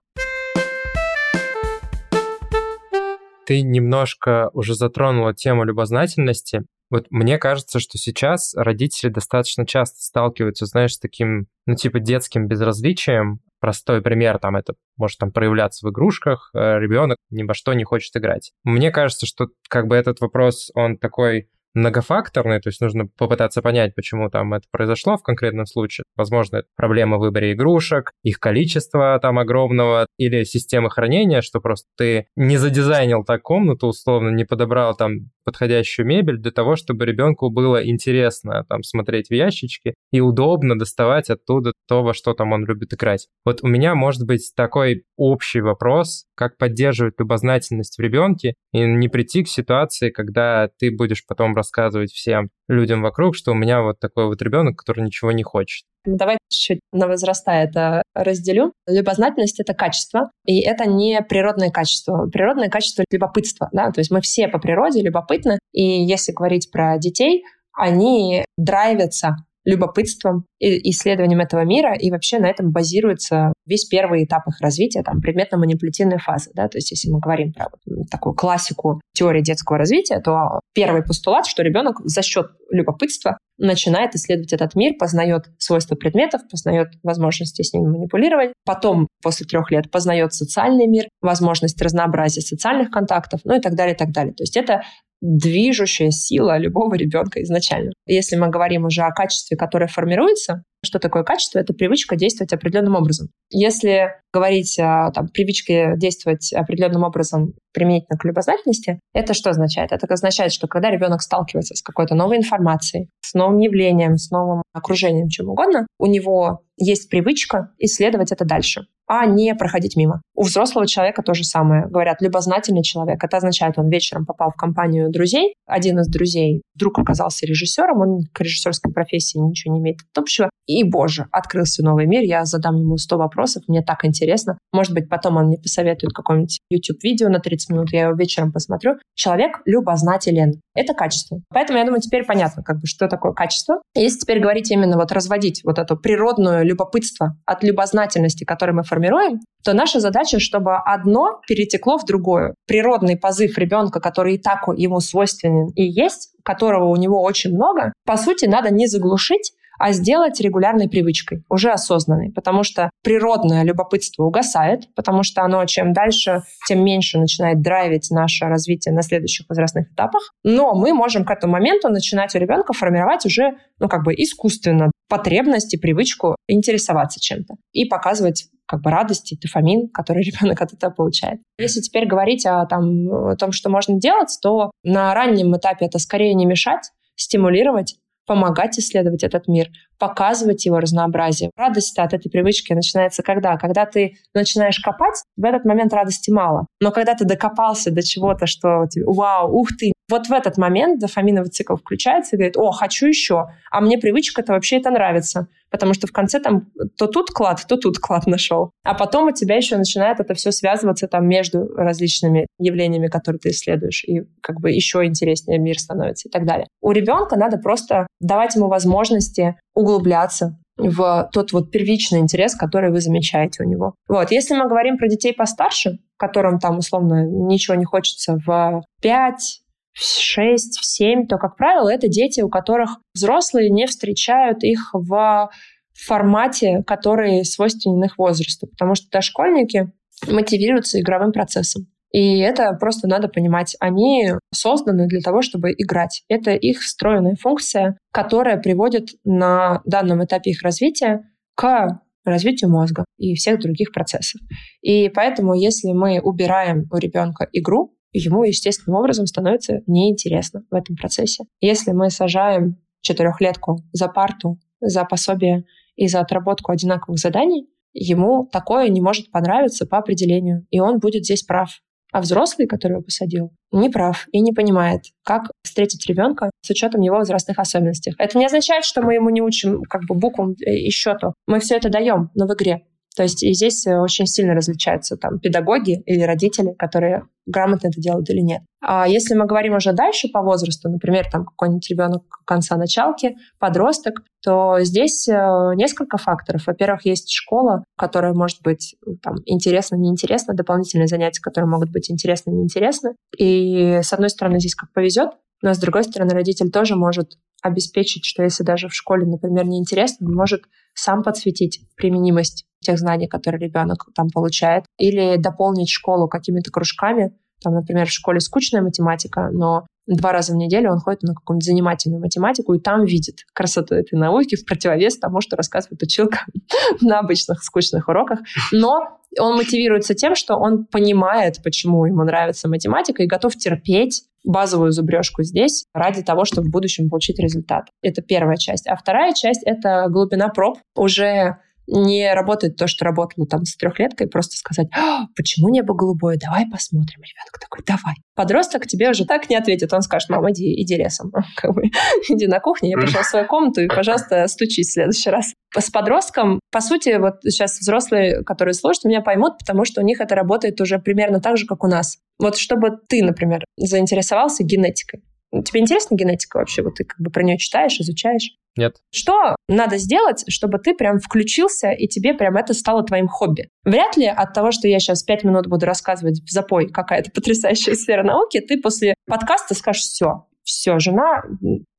[3.46, 6.62] Ты немножко уже затронула тему любознательности.
[6.90, 12.48] Вот мне кажется, что сейчас родители достаточно часто сталкиваются, знаешь, с таким, ну, типа детским
[12.48, 13.40] безразличием.
[13.60, 17.84] Простой пример, там это может там проявляться в игрушках, э, ребенок ни во что не
[17.84, 18.52] хочет играть.
[18.64, 23.94] Мне кажется, что как бы этот вопрос, он такой многофакторный, то есть нужно попытаться понять,
[23.94, 26.04] почему там это произошло в конкретном случае.
[26.16, 31.88] Возможно, это проблема в выборе игрушек, их количество там огромного, или системы хранения, что просто
[31.96, 37.50] ты не задизайнил так комнату, условно, не подобрал там подходящую мебель для того, чтобы ребенку
[37.50, 42.64] было интересно там смотреть в ящички и удобно доставать оттуда то, во что там он
[42.64, 43.28] любит играть.
[43.44, 49.08] Вот у меня может быть такой общий вопрос, как поддерживать любознательность в ребенке и не
[49.08, 53.98] прийти к ситуации, когда ты будешь потом рассказывать всем людям вокруг, что у меня вот
[54.00, 55.84] такой вот ребенок, который ничего не хочет.
[56.04, 58.72] Давай чуть-чуть на возраста это разделю.
[58.88, 62.26] Любознательность— это качество, и это не природное качество.
[62.26, 63.68] Природное качество— любопытство.
[63.72, 63.90] Да?
[63.92, 70.44] То есть мы все по природе любопытны, и если говорить про детей, они драйвятся любопытством
[70.58, 75.20] и исследованием этого мира, и вообще на этом базируется весь первый этап их развития, там,
[75.20, 80.20] предметно-манипулятивная фаза, да, то есть если мы говорим про вот такую классику теории детского развития,
[80.20, 86.42] то первый постулат, что ребенок за счет любопытства начинает исследовать этот мир, познает свойства предметов,
[86.50, 88.52] познает возможности с ними манипулировать.
[88.64, 93.94] Потом, после трех лет, познает социальный мир, возможность разнообразия социальных контактов, ну и так далее,
[93.94, 94.34] и так далее.
[94.34, 94.82] То есть это
[95.22, 97.92] движущая сила любого ребенка изначально.
[98.06, 101.60] Если мы говорим уже о качестве, которое формируется, что такое качество?
[101.60, 103.28] Это привычка действовать определенным образом.
[103.50, 109.92] Если говорить о привычке действовать определенным образом применительно к любознательности, это что означает?
[109.92, 114.62] Это означает, что когда ребенок сталкивается с какой-то новой информацией, с новым явлением, с новым
[114.72, 120.22] окружением, чем угодно, у него есть привычка исследовать это дальше а не проходить мимо.
[120.34, 121.86] У взрослого человека то же самое.
[121.86, 123.22] Говорят, любознательный человек.
[123.22, 125.54] Это означает, он вечером попал в компанию друзей.
[125.66, 130.48] Один из друзей вдруг оказался режиссером, он к режиссерской профессии ничего не имеет общего.
[130.66, 134.56] И, боже, открылся новый мир, я задам ему 100 вопросов, мне так интересно.
[134.72, 138.94] Может быть, потом он мне посоветует какое-нибудь YouTube-видео на 30 минут, я его вечером посмотрю.
[139.14, 140.54] Человек любознателен.
[140.74, 141.40] Это качество.
[141.50, 143.82] Поэтому, я думаю, теперь понятно, как бы, что такое качество.
[143.94, 149.01] Если теперь говорить именно вот разводить вот это природное любопытство от любознательности, которое мы формируем,
[149.02, 152.54] формируем, то наша задача, чтобы одно перетекло в другое.
[152.66, 157.92] Природный позыв ребенка, который и так ему свойственен и есть, которого у него очень много,
[158.04, 164.24] по сути, надо не заглушить, а сделать регулярной привычкой, уже осознанной, потому что природное любопытство
[164.24, 169.90] угасает, потому что оно чем дальше, тем меньше начинает драйвить наше развитие на следующих возрастных
[169.92, 170.34] этапах.
[170.44, 174.92] Но мы можем к этому моменту начинать у ребенка формировать уже, ну, как бы искусственно
[175.08, 180.72] потребность и привычку интересоваться чем-то и показывать как бы радость и дофамин, который ребенок от
[180.72, 181.40] этого получает.
[181.58, 185.98] Если теперь говорить о, там, о том, что можно делать, то на раннем этапе это
[185.98, 191.50] скорее не мешать, стимулировать, помогать исследовать этот мир, показывать его разнообразие.
[191.54, 193.58] Радость от этой привычки начинается когда?
[193.58, 196.66] Когда ты начинаешь копать, в этот момент радости мало.
[196.80, 201.50] Но когда ты докопался до чего-то, что вау, ух ты, вот в этот момент дофаминовый
[201.50, 206.06] цикл включается и говорит, о, хочу еще, а мне привычка-то вообще это нравится, потому что
[206.06, 208.70] в конце там то тут клад, то тут клад нашел.
[208.84, 213.48] А потом у тебя еще начинает это все связываться там между различными явлениями, которые ты
[213.50, 216.68] исследуешь, и как бы еще интереснее мир становится и так далее.
[216.82, 223.00] У ребенка надо просто давать ему возможности углубляться, в тот вот первичный интерес, который вы
[223.00, 223.94] замечаете у него.
[224.08, 229.62] Вот, если мы говорим про детей постарше, которым там условно ничего не хочется в 5,
[229.92, 234.90] в 6, в 7, то, как правило, это дети, у которых взрослые не встречают их
[234.92, 235.50] в
[235.94, 239.92] формате, который свойственен их возрасту, потому что дошкольники
[240.28, 241.86] мотивируются игровым процессом.
[242.12, 243.74] И это просто надо понимать.
[243.80, 246.22] Они созданы для того, чтобы играть.
[246.28, 251.22] Это их встроенная функция, которая приводит на данном этапе их развития
[251.54, 254.40] к развитию мозга и всех других процессов.
[254.82, 260.96] И поэтому, если мы убираем у ребенка игру, ему естественным образом становится неинтересно в этом
[260.96, 261.44] процессе.
[261.60, 265.64] Если мы сажаем четырехлетку за парту, за пособие
[265.96, 271.24] и за отработку одинаковых заданий, ему такое не может понравиться по определению, и он будет
[271.24, 271.80] здесь прав.
[272.12, 277.00] А взрослый, который его посадил, не прав и не понимает, как встретить ребенка с учетом
[277.00, 278.12] его возрастных особенностей.
[278.18, 281.32] Это не означает, что мы ему не учим как бы буквам и счету.
[281.46, 282.86] Мы все это даем, но в игре.
[283.16, 288.00] То есть и здесь э, очень сильно различаются там педагоги или родители, которые грамотно это
[288.00, 288.62] делают или нет.
[288.80, 294.22] А если мы говорим уже дальше по возрасту, например, там какой-нибудь ребенок конца началки, подросток,
[294.42, 295.32] то здесь э,
[295.74, 296.66] несколько факторов.
[296.66, 302.50] Во-первых, есть школа, которая может быть там, интересна, неинтересна, дополнительные занятия, которые могут быть интересны,
[302.50, 303.14] неинтересны.
[303.36, 305.30] И с одной стороны, здесь как повезет,
[305.62, 310.26] но с другой стороны, родитель тоже может обеспечить, что если даже в школе, например, неинтересно,
[310.26, 310.62] он может
[310.94, 317.74] сам подсветить применимость тех знаний, которые ребенок там получает, или дополнить школу какими-то кружками, там,
[317.74, 322.20] например, в школе скучная математика, но два раза в неделю он ходит на какую-нибудь занимательную
[322.20, 326.40] математику и там видит красоту этой науки в противовес тому, что рассказывает училка
[327.00, 328.40] на обычных скучных уроках.
[328.72, 334.90] Но он мотивируется тем, что он понимает, почему ему нравится математика и готов терпеть базовую
[334.90, 337.84] зубрежку здесь ради того, чтобы в будущем получить результат.
[338.02, 338.88] Это первая часть.
[338.88, 340.78] А вторая часть— это глубина проб.
[340.96, 346.38] Уже не работает то, что работало там с трехлеткой, просто сказать, а, почему небо голубое,
[346.38, 347.20] давай посмотрим.
[347.22, 348.14] Ребенок такой, давай.
[348.34, 351.82] Подросток тебе уже так не ответит, он скажет, мама, иди, иди лесом, как бы,
[352.28, 355.52] иди на кухню, я пошел в свою комнату и, пожалуйста, стучись в следующий раз.
[355.76, 360.20] С подростком, по сути, вот сейчас взрослые, которые слушают, меня поймут, потому что у них
[360.20, 362.18] это работает уже примерно так же, как у нас.
[362.38, 366.82] Вот чтобы ты, например, заинтересовался генетикой, Тебе интересна генетика вообще?
[366.82, 368.56] Вот ты как бы про нее читаешь, изучаешь?
[368.76, 368.96] Нет.
[369.10, 373.68] Что надо сделать, чтобы ты прям включился, и тебе прям это стало твоим хобби?
[373.84, 377.94] Вряд ли от того, что я сейчас пять минут буду рассказывать в запой какая-то потрясающая
[377.94, 381.42] сфера науки, ты после подкаста скажешь «все, все, жена,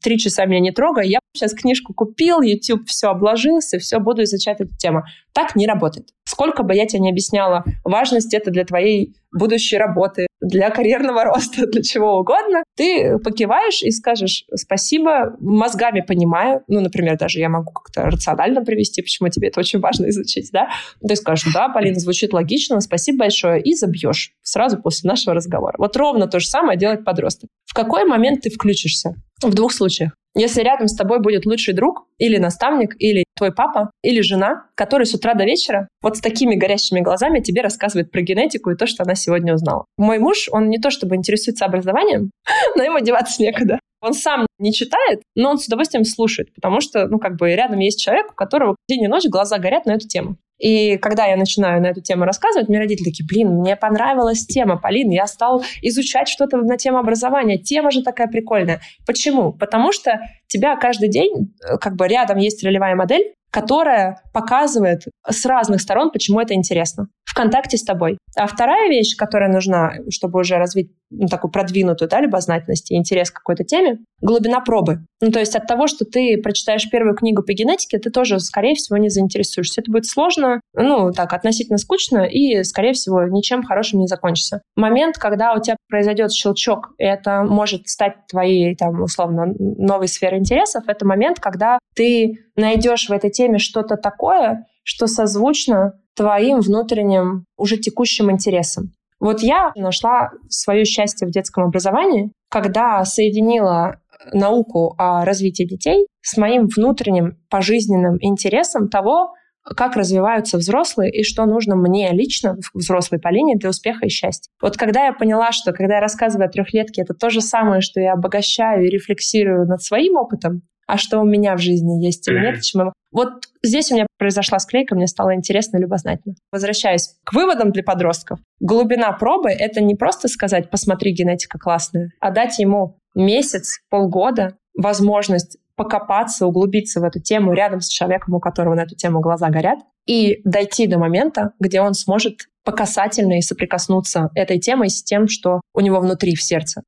[0.02, 4.62] три часа меня не трогай, я сейчас книжку купил, YouTube все обложился, все, буду изучать
[4.62, 5.04] эту тему.
[5.34, 6.10] Так не работает.
[6.26, 11.66] Сколько бы я тебе не объясняла важность это для твоей будущей работы, для карьерного роста,
[11.66, 17.72] для чего угодно, ты покиваешь и скажешь спасибо, мозгами понимаю, ну, например, даже я могу
[17.72, 20.70] как-то рационально привести, почему тебе это очень важно изучить, да,
[21.06, 25.76] ты скажешь, да, Полина, звучит логично, спасибо большое, и забьешь сразу после нашего разговора.
[25.78, 27.50] Вот ровно то же самое делает подросток.
[27.66, 29.16] В какой момент ты включишься?
[29.42, 30.14] В двух случаях.
[30.36, 35.06] Если рядом с тобой будет лучший друг или наставник, или твой папа, или жена, который
[35.06, 38.88] с утра до вечера вот с такими горящими глазами тебе рассказывает про генетику и то,
[38.88, 39.86] что она сегодня узнала.
[39.98, 42.32] Мой муж, он не то чтобы интересуется образованием,
[42.76, 43.80] но ему деваться некуда.
[44.02, 47.80] Он сам не читает, но он с удовольствием слушает, потому что, ну, как бы рядом
[47.80, 50.36] есть человек, у которого день и ночь глаза горят на эту тему.
[50.64, 54.78] И когда я начинаю на эту тему рассказывать, мне родители такие, блин, мне понравилась тема,
[54.78, 57.58] Полин, я стал изучать что-то на тему образования.
[57.58, 58.80] Тема же такая прикольная.
[59.06, 59.52] Почему?
[59.52, 65.46] Потому что тебя каждый день, э, как бы рядом есть ролевая модель, которая показывает с
[65.46, 68.18] разных сторон, почему это интересно в контакте с тобой.
[68.38, 73.32] А вторая вещь, которая нужна, чтобы уже развить ну, такую продвинутую да, любознательность и интерес
[73.32, 75.06] к какой-то теме, глубина пробы.
[75.22, 78.76] Ну, то есть от того, что ты прочитаешь первую книгу по генетике, ты тоже, скорее
[78.76, 79.82] всего, не заинтересуешься.
[79.82, 84.62] Это будет сложно, ну, так, относительно скучно, и, скорее всего, ничем хорошим не закончится.
[84.76, 90.40] Момент, когда у тебя произойдет щелчок, и это может стать твоей, там, условно, новой сферой
[90.40, 97.46] интересов, это момент, когда ты найдешь в этой теме что-то такое, что созвучно твоим внутренним
[97.58, 98.92] уже текущим интересам.
[99.24, 104.02] Вот я нашла свое счастье в детском образовании, когда соединила
[104.34, 109.32] науку о развитии детей с моим внутренним пожизненным интересом того,
[109.64, 114.52] как развиваются взрослые и что нужно мне лично, взрослой Полине, для успеха и счастья.
[114.62, 118.02] Вот когда я поняла, что когда я рассказываю о трехлетке, это то же самое, что
[118.02, 122.40] я обогащаю и рефлексирую над своим опытом, а что у меня в жизни есть или
[122.40, 126.36] нет, чем Вот здесь у меня произошла склейка, мне стало интересно и любознательно.
[126.52, 128.40] Возвращаясь к выводам для подростков.
[128.60, 135.58] Глубина пробы— это не просто сказать «посмотри, генетика классная», а дать ему месяц, полгода возможность
[135.76, 139.80] покопаться, углубиться в эту тему рядом с человеком, у которого на эту тему глаза горят,
[140.06, 145.62] и дойти до момента, где он сможет по касательной соприкоснуться этой темой с тем, что
[145.74, 146.84] у него внутри в сердце.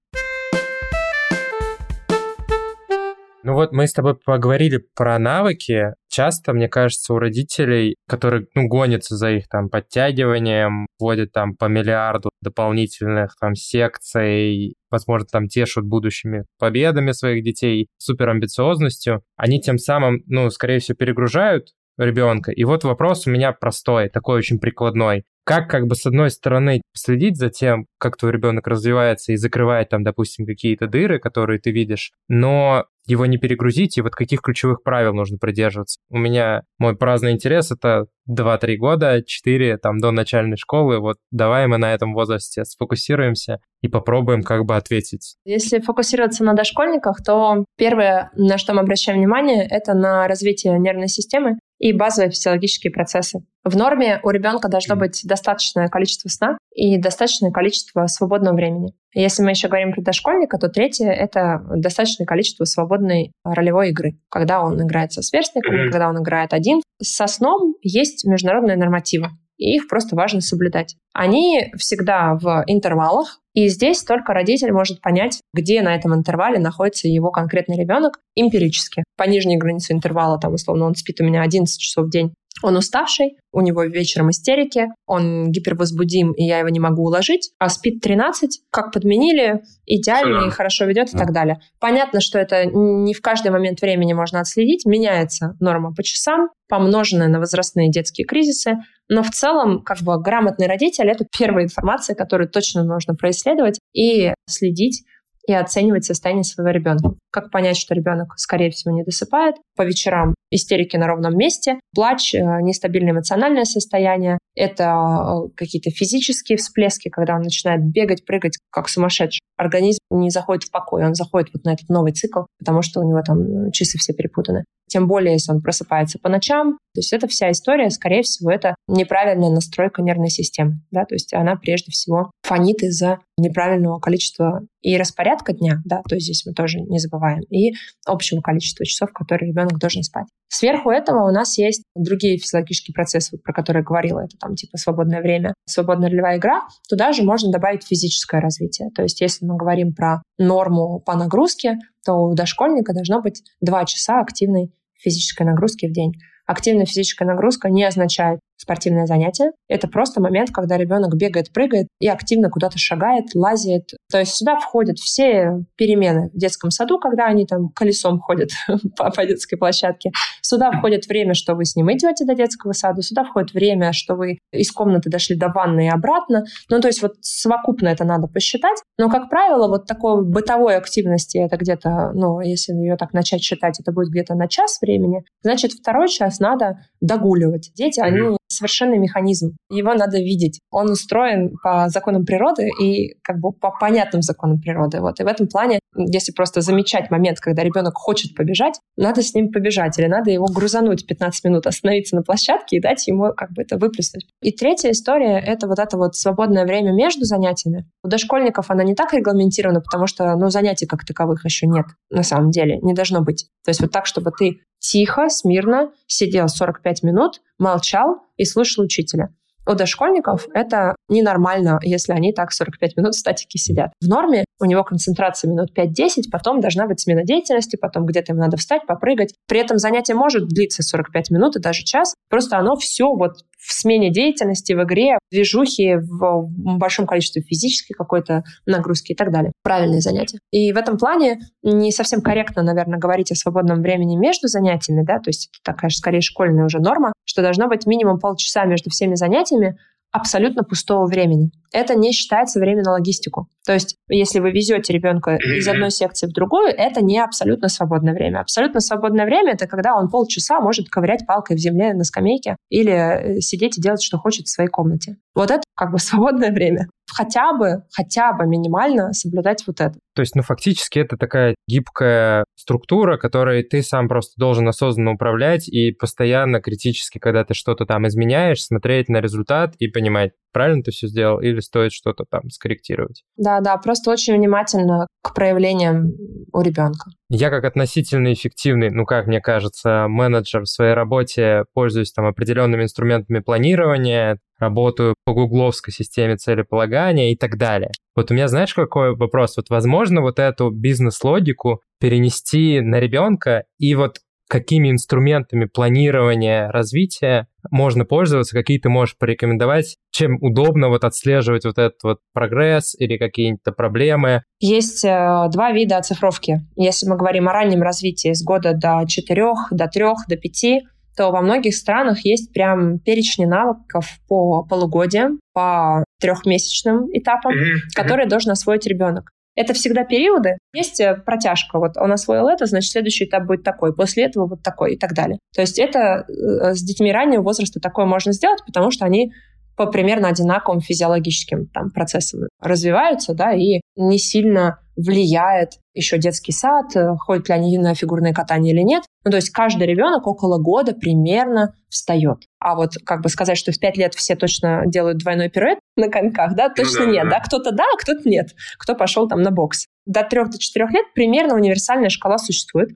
[3.45, 5.93] Ну вот мы с тобой поговорили про навыки.
[6.09, 11.65] Часто, мне кажется, у родителей, которые, ну, гонятся за их там подтягиванием, вводят там по
[11.65, 20.23] миллиарду дополнительных там секций, возможно, там тешут будущими победами своих детей, суперамбициозностью, они тем самым,
[20.25, 21.67] ну, скорее всего, перегружают
[21.99, 22.51] ребенка.
[22.51, 25.23] И вот вопрос у меня простой, такой очень прикладной.
[25.43, 29.89] Как, как бы, с одной стороны, следить за тем, как твой ребенок развивается и закрывает
[29.89, 34.83] там, допустим, какие-то дыры, которые ты видишь, но его не перегрузить, и вот каких ключевых
[34.83, 35.99] правил нужно придерживаться.
[36.09, 40.99] У меня мой праздный интерес— это 2-3 года, 4 там до начальной школы.
[40.99, 45.35] Вот давай мы на этом возрасте сфокусируемся и попробуем как бы ответить.
[45.45, 51.07] Если фокусироваться на дошкольниках, то первое, на что мы обращаем внимание, это на развитие нервной
[51.07, 53.39] системы и базовые физиологические процессы.
[53.63, 58.93] В норме у ребенка должно быть достаточное количество сна и достаточное количество свободного времени.
[59.13, 64.19] Если мы еще говорим про дошкольника, то третье— это достаточное количество свободной ролевой игры.
[64.29, 66.81] Когда он играет со сверстниками, когда он играет один.
[67.01, 70.95] Со сном есть международные нормативы и их просто важно соблюдать.
[71.13, 77.07] Они всегда в интервалах, и здесь только родитель может понять, где на этом интервале находится
[77.07, 79.03] его конкретный ребенок эмпирически.
[79.17, 82.75] По нижней границе интервала, там, условно, он спит у меня 11 часов в день, Он
[82.77, 88.01] уставший, у него вечером истерики, он гипервозбудим, и я его не могу уложить, а спит
[88.01, 91.59] 13, как подменили, идеально и хорошо ведет и так далее.
[91.79, 97.27] Понятно, что это не в каждый момент времени можно отследить, меняется норма по часам, помноженная
[97.27, 98.77] на возрастные детские кризисы,
[99.09, 104.33] но в целом, как бы, грамотный родитель— это первая информация, которую точно нужно происследовать и
[104.47, 105.03] следить
[105.47, 107.11] и оценивать состояние своего ребенка.
[107.31, 109.55] Как понять, что ребенок, скорее всего, не досыпает?
[109.75, 114.39] По вечерам истерики на ровном месте, плач, э, нестабильное эмоциональное состояние.
[114.55, 119.41] Это э, какие-то физические всплески, когда он начинает бегать, прыгать, как сумасшедший.
[119.57, 123.07] Организм не заходит в покой, он заходит вот на этот новый цикл, потому что у
[123.07, 124.65] него там часы все перепутаны.
[124.87, 126.77] Тем более, если он просыпается по ночам.
[126.93, 130.81] То есть это вся история, скорее всего, это неправильная настройка нервной системы.
[130.91, 131.05] Да?
[131.05, 136.25] То есть она прежде всего фонит из-за неправильного количества и распорядка дня, да, то есть
[136.25, 137.73] здесь мы тоже не забываем, и
[138.05, 140.27] общего количества часов, которые ребенок должен спать.
[140.47, 144.77] Сверху этого у нас есть другие физиологические процессы, про которые я говорила, это там типа
[144.77, 146.61] свободное время, свободная ролевая игра.
[146.87, 148.89] Туда же можно добавить физическое развитие.
[148.95, 153.85] То есть если мы говорим про норму по нагрузке, то у дошкольника должно быть 2
[153.85, 156.13] часа активной физической нагрузки в день.
[156.45, 159.51] Активная физическая нагрузка не означает спортивное занятие.
[159.67, 163.91] Это просто момент, когда ребенок бегает, прыгает и активно куда-то шагает, лазит.
[164.11, 168.51] То есть сюда входят все перемены в детском саду, когда они там колесом ходят
[168.97, 170.11] по, по детской площадке.
[170.41, 173.01] Сюда входит время, что вы с ним идете до детского сада.
[173.01, 176.45] Сюда входит время, что вы из комнаты дошли до ванны и обратно.
[176.69, 178.77] Ну, то есть вот совокупно это надо посчитать.
[178.97, 183.79] Но, как правило, вот такой бытовой активности это где-то, ну, если ее так начать считать,
[183.79, 185.23] это будет где-то на час времени.
[185.43, 187.71] Значит, второй час надо догуливать.
[187.75, 189.55] Дети, они совершенный механизм.
[189.69, 190.59] Его надо видеть.
[190.71, 195.01] Он устроен по законам природы и как бы по понятным законам природы.
[195.01, 195.19] Вот.
[195.19, 199.51] И в этом плане, если просто замечать момент, когда ребенок хочет побежать, надо с ним
[199.51, 203.61] побежать или надо его грузануть 15 минут, остановиться на площадке и дать ему как бы
[203.61, 204.27] это выплеснуть.
[204.41, 207.85] И третья история— это вот это вот свободное время между занятиями.
[208.03, 212.23] У дошкольников она не так регламентирована, потому что ну, занятий как таковых еще нет на
[212.23, 213.47] самом деле, не должно быть.
[213.63, 214.59] То есть вот так, чтобы ты
[214.91, 219.29] тихо, смирно сидел 45 минут, молчал и слушал учителя.
[219.67, 223.91] У дошкольников это ненормально, если они так 45 минут в статике сидят.
[223.99, 228.37] В норме у него концентрация минут 5-10, потом должна быть смена деятельности, потом где-то им
[228.37, 229.33] надо встать, попрыгать.
[229.47, 233.73] При этом занятие может длиться 45 минут и даже час, просто оно все вот в
[233.73, 236.47] смене деятельности, в игре, в движухе, в
[236.77, 239.51] большом количестве физической какой-то нагрузки и так далее.
[239.63, 240.37] Правильные занятия.
[240.51, 245.19] И в этом плане не совсем корректно, наверное, говорить о свободном времени между занятиями, да,
[245.19, 248.91] то есть это такая же скорее школьная уже норма, что должно быть минимум полчаса между
[248.91, 249.77] всеми занятиями,
[250.15, 251.51] абсолютно пустого времени.
[251.73, 253.49] Это не считается время на логистику.
[253.65, 258.13] То есть, если вы везете ребенка из одной секции в другую, это не абсолютно свободное
[258.13, 258.39] время.
[258.39, 262.93] Абсолютно свободное время— это когда он полчаса может ковырять палкой в земле на скамейке или
[262.93, 265.17] э, сидеть и делать, что хочет в своей комнате.
[265.33, 269.97] Вот это как бы свободное время хотя бы, хотя бы минимально соблюдать вот это.
[270.15, 275.67] То есть, ну, фактически это такая гибкая структура, которой ты сам просто должен осознанно управлять
[275.69, 280.89] и постоянно критически, когда ты что-то там изменяешь, смотреть на результат и понимать, правильно ты
[280.89, 283.23] все сделал или стоит что-то там скорректировать.
[283.37, 286.13] Да, да, просто очень внимательно к проявлениям
[286.51, 287.11] у ребенка.
[287.29, 292.83] Я как относительно эффективный, ну как мне кажется, менеджер в своей работе пользуюсь там определенными
[292.83, 297.91] инструментами планирования, работаю по гугловской системе целеполагания и так далее.
[298.15, 299.57] Вот у меня, знаешь, какой вопрос?
[299.57, 308.05] Вот возможно вот эту бизнес-логику перенести на ребенка и вот какими инструментами планирования развития можно
[308.05, 313.71] пользоваться, какие ты можешь порекомендовать, чем удобно вот отслеживать вот этот вот прогресс или какие-то
[313.71, 314.43] проблемы?
[314.59, 316.61] Есть э, два вида оцифровки.
[316.75, 320.81] Если мы говорим о раннем развитии с года до четырех, до трех, до пяти,
[321.15, 327.95] то во многих странах есть прям перечни навыков по полугодиям, по трехмесячным этапам, mm-hmm.
[327.95, 329.31] которые должен освоить ребенок.
[329.55, 330.57] Это всегда периоды.
[330.73, 331.79] Есть э, протяжка.
[331.79, 333.95] Вот он освоил это, значит, следующий этап будет такой.
[333.95, 335.39] После этого вот такой и так далее.
[335.55, 339.31] То есть это э, с детьми раннего возраста такое можно сделать, потому что они
[339.77, 346.95] по примерно одинаковым физиологическим там, процессам развиваются, да, и не сильно влияет еще детский сад,
[346.95, 349.03] э, ходит ли они на фигурное катание или нет.
[349.23, 352.43] Ну, то есть каждый ребенок около года примерно встает.
[352.59, 356.09] А вот как бы сказать, что в пять лет все точно делают двойной пируэт на
[356.09, 359.41] коньках, да, точно ну, да, нет, да, кто-то да, а кто-то нет, кто пошел там
[359.41, 359.85] на бокс.
[360.05, 362.89] До трех, до четырех лет примерно универсальная шкала существует.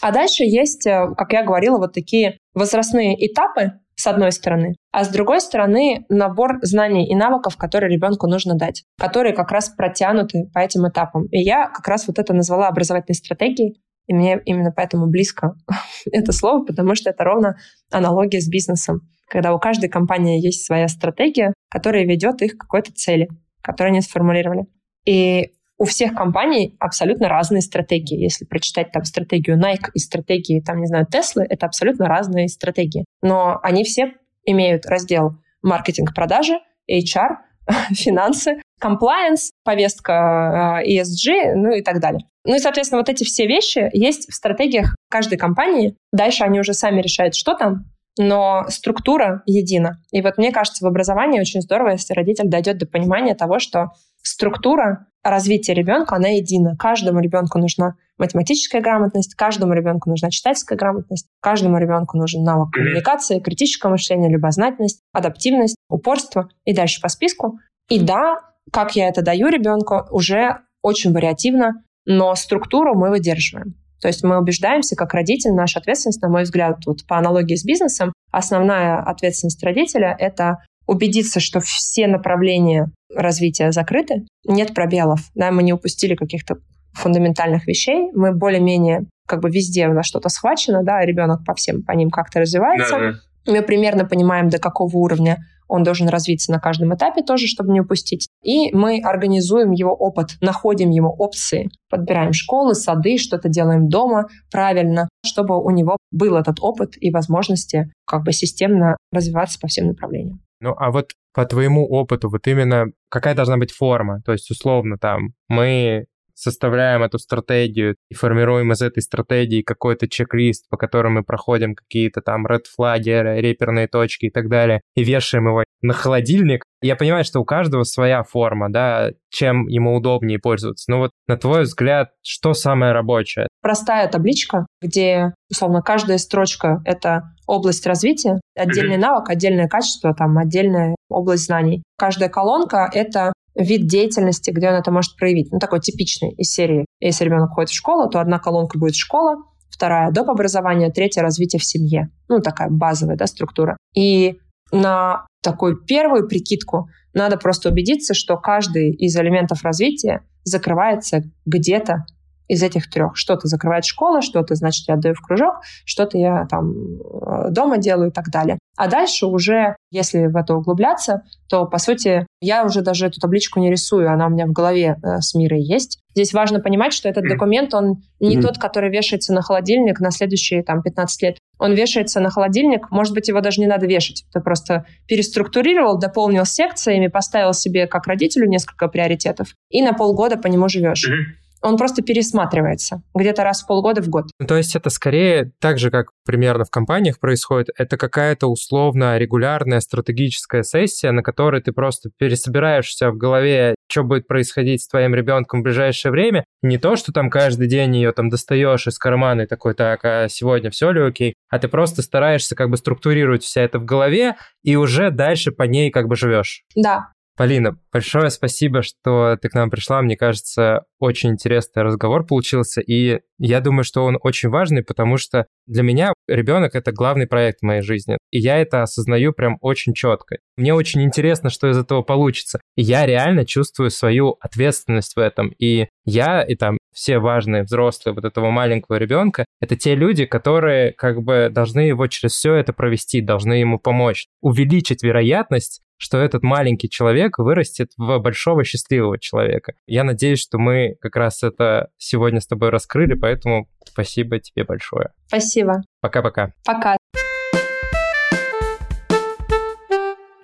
[0.00, 5.04] А дальше есть, э, как я говорила, вот такие возрастные этапы, с одной стороны, а
[5.04, 10.50] с другой стороны набор знаний и навыков, которые ребенку нужно дать, которые как раз протянуты
[10.52, 11.26] по этим этапам.
[11.26, 15.54] И я как раз вот это назвала образовательной стратегией, И мне именно поэтому близко
[16.12, 17.56] это слово, потому что это ровно
[17.90, 19.00] аналогия с бизнесом.
[19.28, 23.28] Когда у каждой компании есть своя стратегия, которая ведет их к какой-то цели,
[23.62, 24.66] которую они сформулировали.
[25.04, 28.18] И у всех компаний абсолютно разные стратегии.
[28.18, 33.04] Если прочитать там стратегию Nike и стратегии, там, не знаю, Tesla, это абсолютно разные стратегии.
[33.22, 34.14] Но они все
[34.44, 36.58] имеют раздел маркетинг, продажи,
[36.90, 37.36] HR,
[37.92, 42.22] финансы, compliance, повестка э, ESG, ну и так далее.
[42.44, 45.96] Ну и, соответственно, вот эти все вещи есть в стратегиях каждой компании.
[46.12, 47.86] Дальше они уже сами решают, что там,
[48.18, 50.00] но структура едина.
[50.12, 53.90] И вот мне кажется, в образовании очень здорово, если родитель дойдет до понимания того, что
[54.26, 56.76] структура развития ребенка, она едина.
[56.76, 63.40] Каждому ребенку нужна математическая грамотность, каждому ребенку нужна читательская грамотность, каждому ребенку нужен навык коммуникации,
[63.40, 67.58] критического мышления, любознательность, адаптивность, упорство и дальше по списку.
[67.88, 68.40] И да,
[68.72, 73.74] как я это даю ребенку, уже очень вариативно, но структуру мы выдерживаем.
[74.00, 77.64] То есть мы убеждаемся, как родитель, наша ответственность, на мой взгляд, вот по аналогии с
[77.64, 85.62] бизнесом, основная ответственность родителя— это убедиться, что все направления развития закрыты, нет пробелов, да, мы
[85.62, 86.56] не упустили каких-то
[86.92, 91.82] фундаментальных вещей, мы более-менее как бы везде у нас что-то схвачено, да, ребенок по всем
[91.82, 92.98] по ним как-то развивается.
[92.98, 93.52] Да, да.
[93.52, 97.80] Мы примерно понимаем, до какого уровня он должен развиться на каждом этапе тоже, чтобы не
[97.80, 98.28] упустить.
[98.42, 105.08] И мы организуем его опыт, находим ему опции, подбираем школы, сады, что-то делаем дома правильно,
[105.24, 110.40] чтобы у него был этот опыт и возможности как бы системно развиваться по всем направлениям.
[110.60, 114.22] Ну, а вот по твоему опыту, вот именно какая должна быть форма?
[114.24, 120.68] То есть, условно, там, мы составляем эту стратегию и формируем из этой стратегии какой-то чек-лист,
[120.68, 125.48] по которому мы проходим какие-то там red флаги, реперные точки и так далее, и вешаем
[125.48, 126.62] его на холодильник.
[126.82, 130.90] Я понимаю, что у каждого своя форма, да, чем ему удобнее пользоваться.
[130.90, 133.48] Но вот на твой взгляд, что самое рабочее?
[133.62, 140.96] Простая табличка, где, условно, каждая строчка— это область развития, отдельный навык, отдельное качество, там, отдельная
[141.08, 141.82] область знаний.
[141.96, 145.50] Каждая колонка— это вид деятельности, где он это может проявить.
[145.52, 146.84] Ну, такой типичный из серии.
[147.00, 149.36] Если ребенок ходит в школу, то одна колонка будет школа,
[149.70, 150.28] вторая— доп.
[150.28, 152.10] образование, третья— развитие в семье.
[152.28, 153.76] Ну, такая базовая да, структура.
[153.94, 154.38] И
[154.72, 162.04] на такую первую прикидку надо просто убедиться, что каждый из элементов развития закрывается где-то
[162.48, 163.16] из этих трех.
[163.16, 168.10] Что-то закрывает школа, что-то, значит, я отдаю в кружок, что-то я там э, дома делаю
[168.10, 168.58] и так далее.
[168.76, 173.58] А дальше уже, если в это углубляться, то, по сути, я уже даже эту табличку
[173.58, 175.98] не рисую, она у меня в голове э, с мирой есть.
[176.14, 178.42] Здесь важно понимать, что этот документ, он не mm-hmm.
[178.42, 181.38] тот, который вешается на холодильник на следующие там 15 лет.
[181.58, 184.24] Он вешается на холодильник, может быть, его даже не надо вешать.
[184.32, 190.46] Ты просто переструктурировал, дополнил секциями, поставил себе как родителю несколько приоритетов, и на полгода по
[190.46, 191.08] нему живешь.
[191.08, 194.26] Mm-hmm он просто пересматривается где-то раз в полгода в год.
[194.46, 199.80] То есть это скорее так же, как примерно в компаниях происходит, это какая-то условно регулярная
[199.80, 205.60] стратегическая сессия, на которой ты просто пересобираешься в голове, что будет происходить с твоим ребенком
[205.60, 206.44] в ближайшее время.
[206.62, 210.28] Не то, что там каждый день ее там достаешь из кармана и такой, так, а
[210.28, 214.36] сегодня все ли окей, а ты просто стараешься как бы структурировать все это в голове
[214.62, 216.64] и уже дальше по ней как бы живешь.
[216.74, 220.00] Да, Полина, большое спасибо, что ты к нам пришла.
[220.00, 222.80] Мне кажется, очень интересный разговор получился.
[222.80, 227.60] И я думаю, что он очень важный, потому что для меня ребенок— это главный проект
[227.60, 228.16] в моей жизни.
[228.30, 230.38] И я это осознаю прям очень четко.
[230.56, 232.58] Мне очень интересно, что из этого получится.
[232.74, 235.52] И я реально чувствую свою ответственность в этом.
[235.58, 240.92] И я, и там все важные взрослые вот этого маленького ребенка, это те люди, которые
[240.92, 246.42] как бы должны его через все это провести, должны ему помочь, увеличить вероятность что этот
[246.42, 249.74] маленький человек вырастет в большого счастливого человека.
[249.86, 255.10] Я надеюсь, что мы как раз это сегодня с тобой раскрыли, поэтому спасибо тебе большое.
[255.26, 255.82] Спасибо.
[256.00, 256.52] Пока-пока.
[256.64, 256.96] Пока.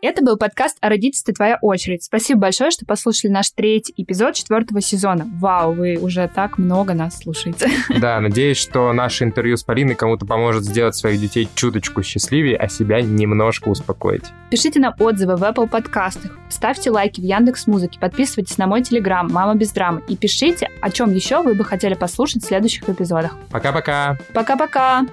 [0.05, 1.33] Это был подкаст «О родительстве.
[1.33, 2.03] Твоя очередь».
[2.03, 5.31] Спасибо большое, что послушали наш третий эпизод четвертого сезона.
[5.39, 7.71] Вау, вы уже так много нас слушаете.
[8.01, 12.69] Да, надеюсь, что наше интервью с Полиной кому-то поможет сделать своих детей чуточку счастливее, а
[12.69, 14.25] себя немножко успокоить.
[14.51, 19.29] Пишите нам отзывы в Apple подкастах, ставьте лайки в Яндекс Музыке, подписывайтесь на мой телеграм
[19.31, 23.37] «Мама без драмы» и пишите, о чем еще вы бы хотели послушать в следующих эпизодах.
[23.53, 24.19] Пока-пока!
[24.35, 25.07] Пока-пока!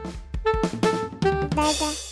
[1.52, 2.09] Да-да.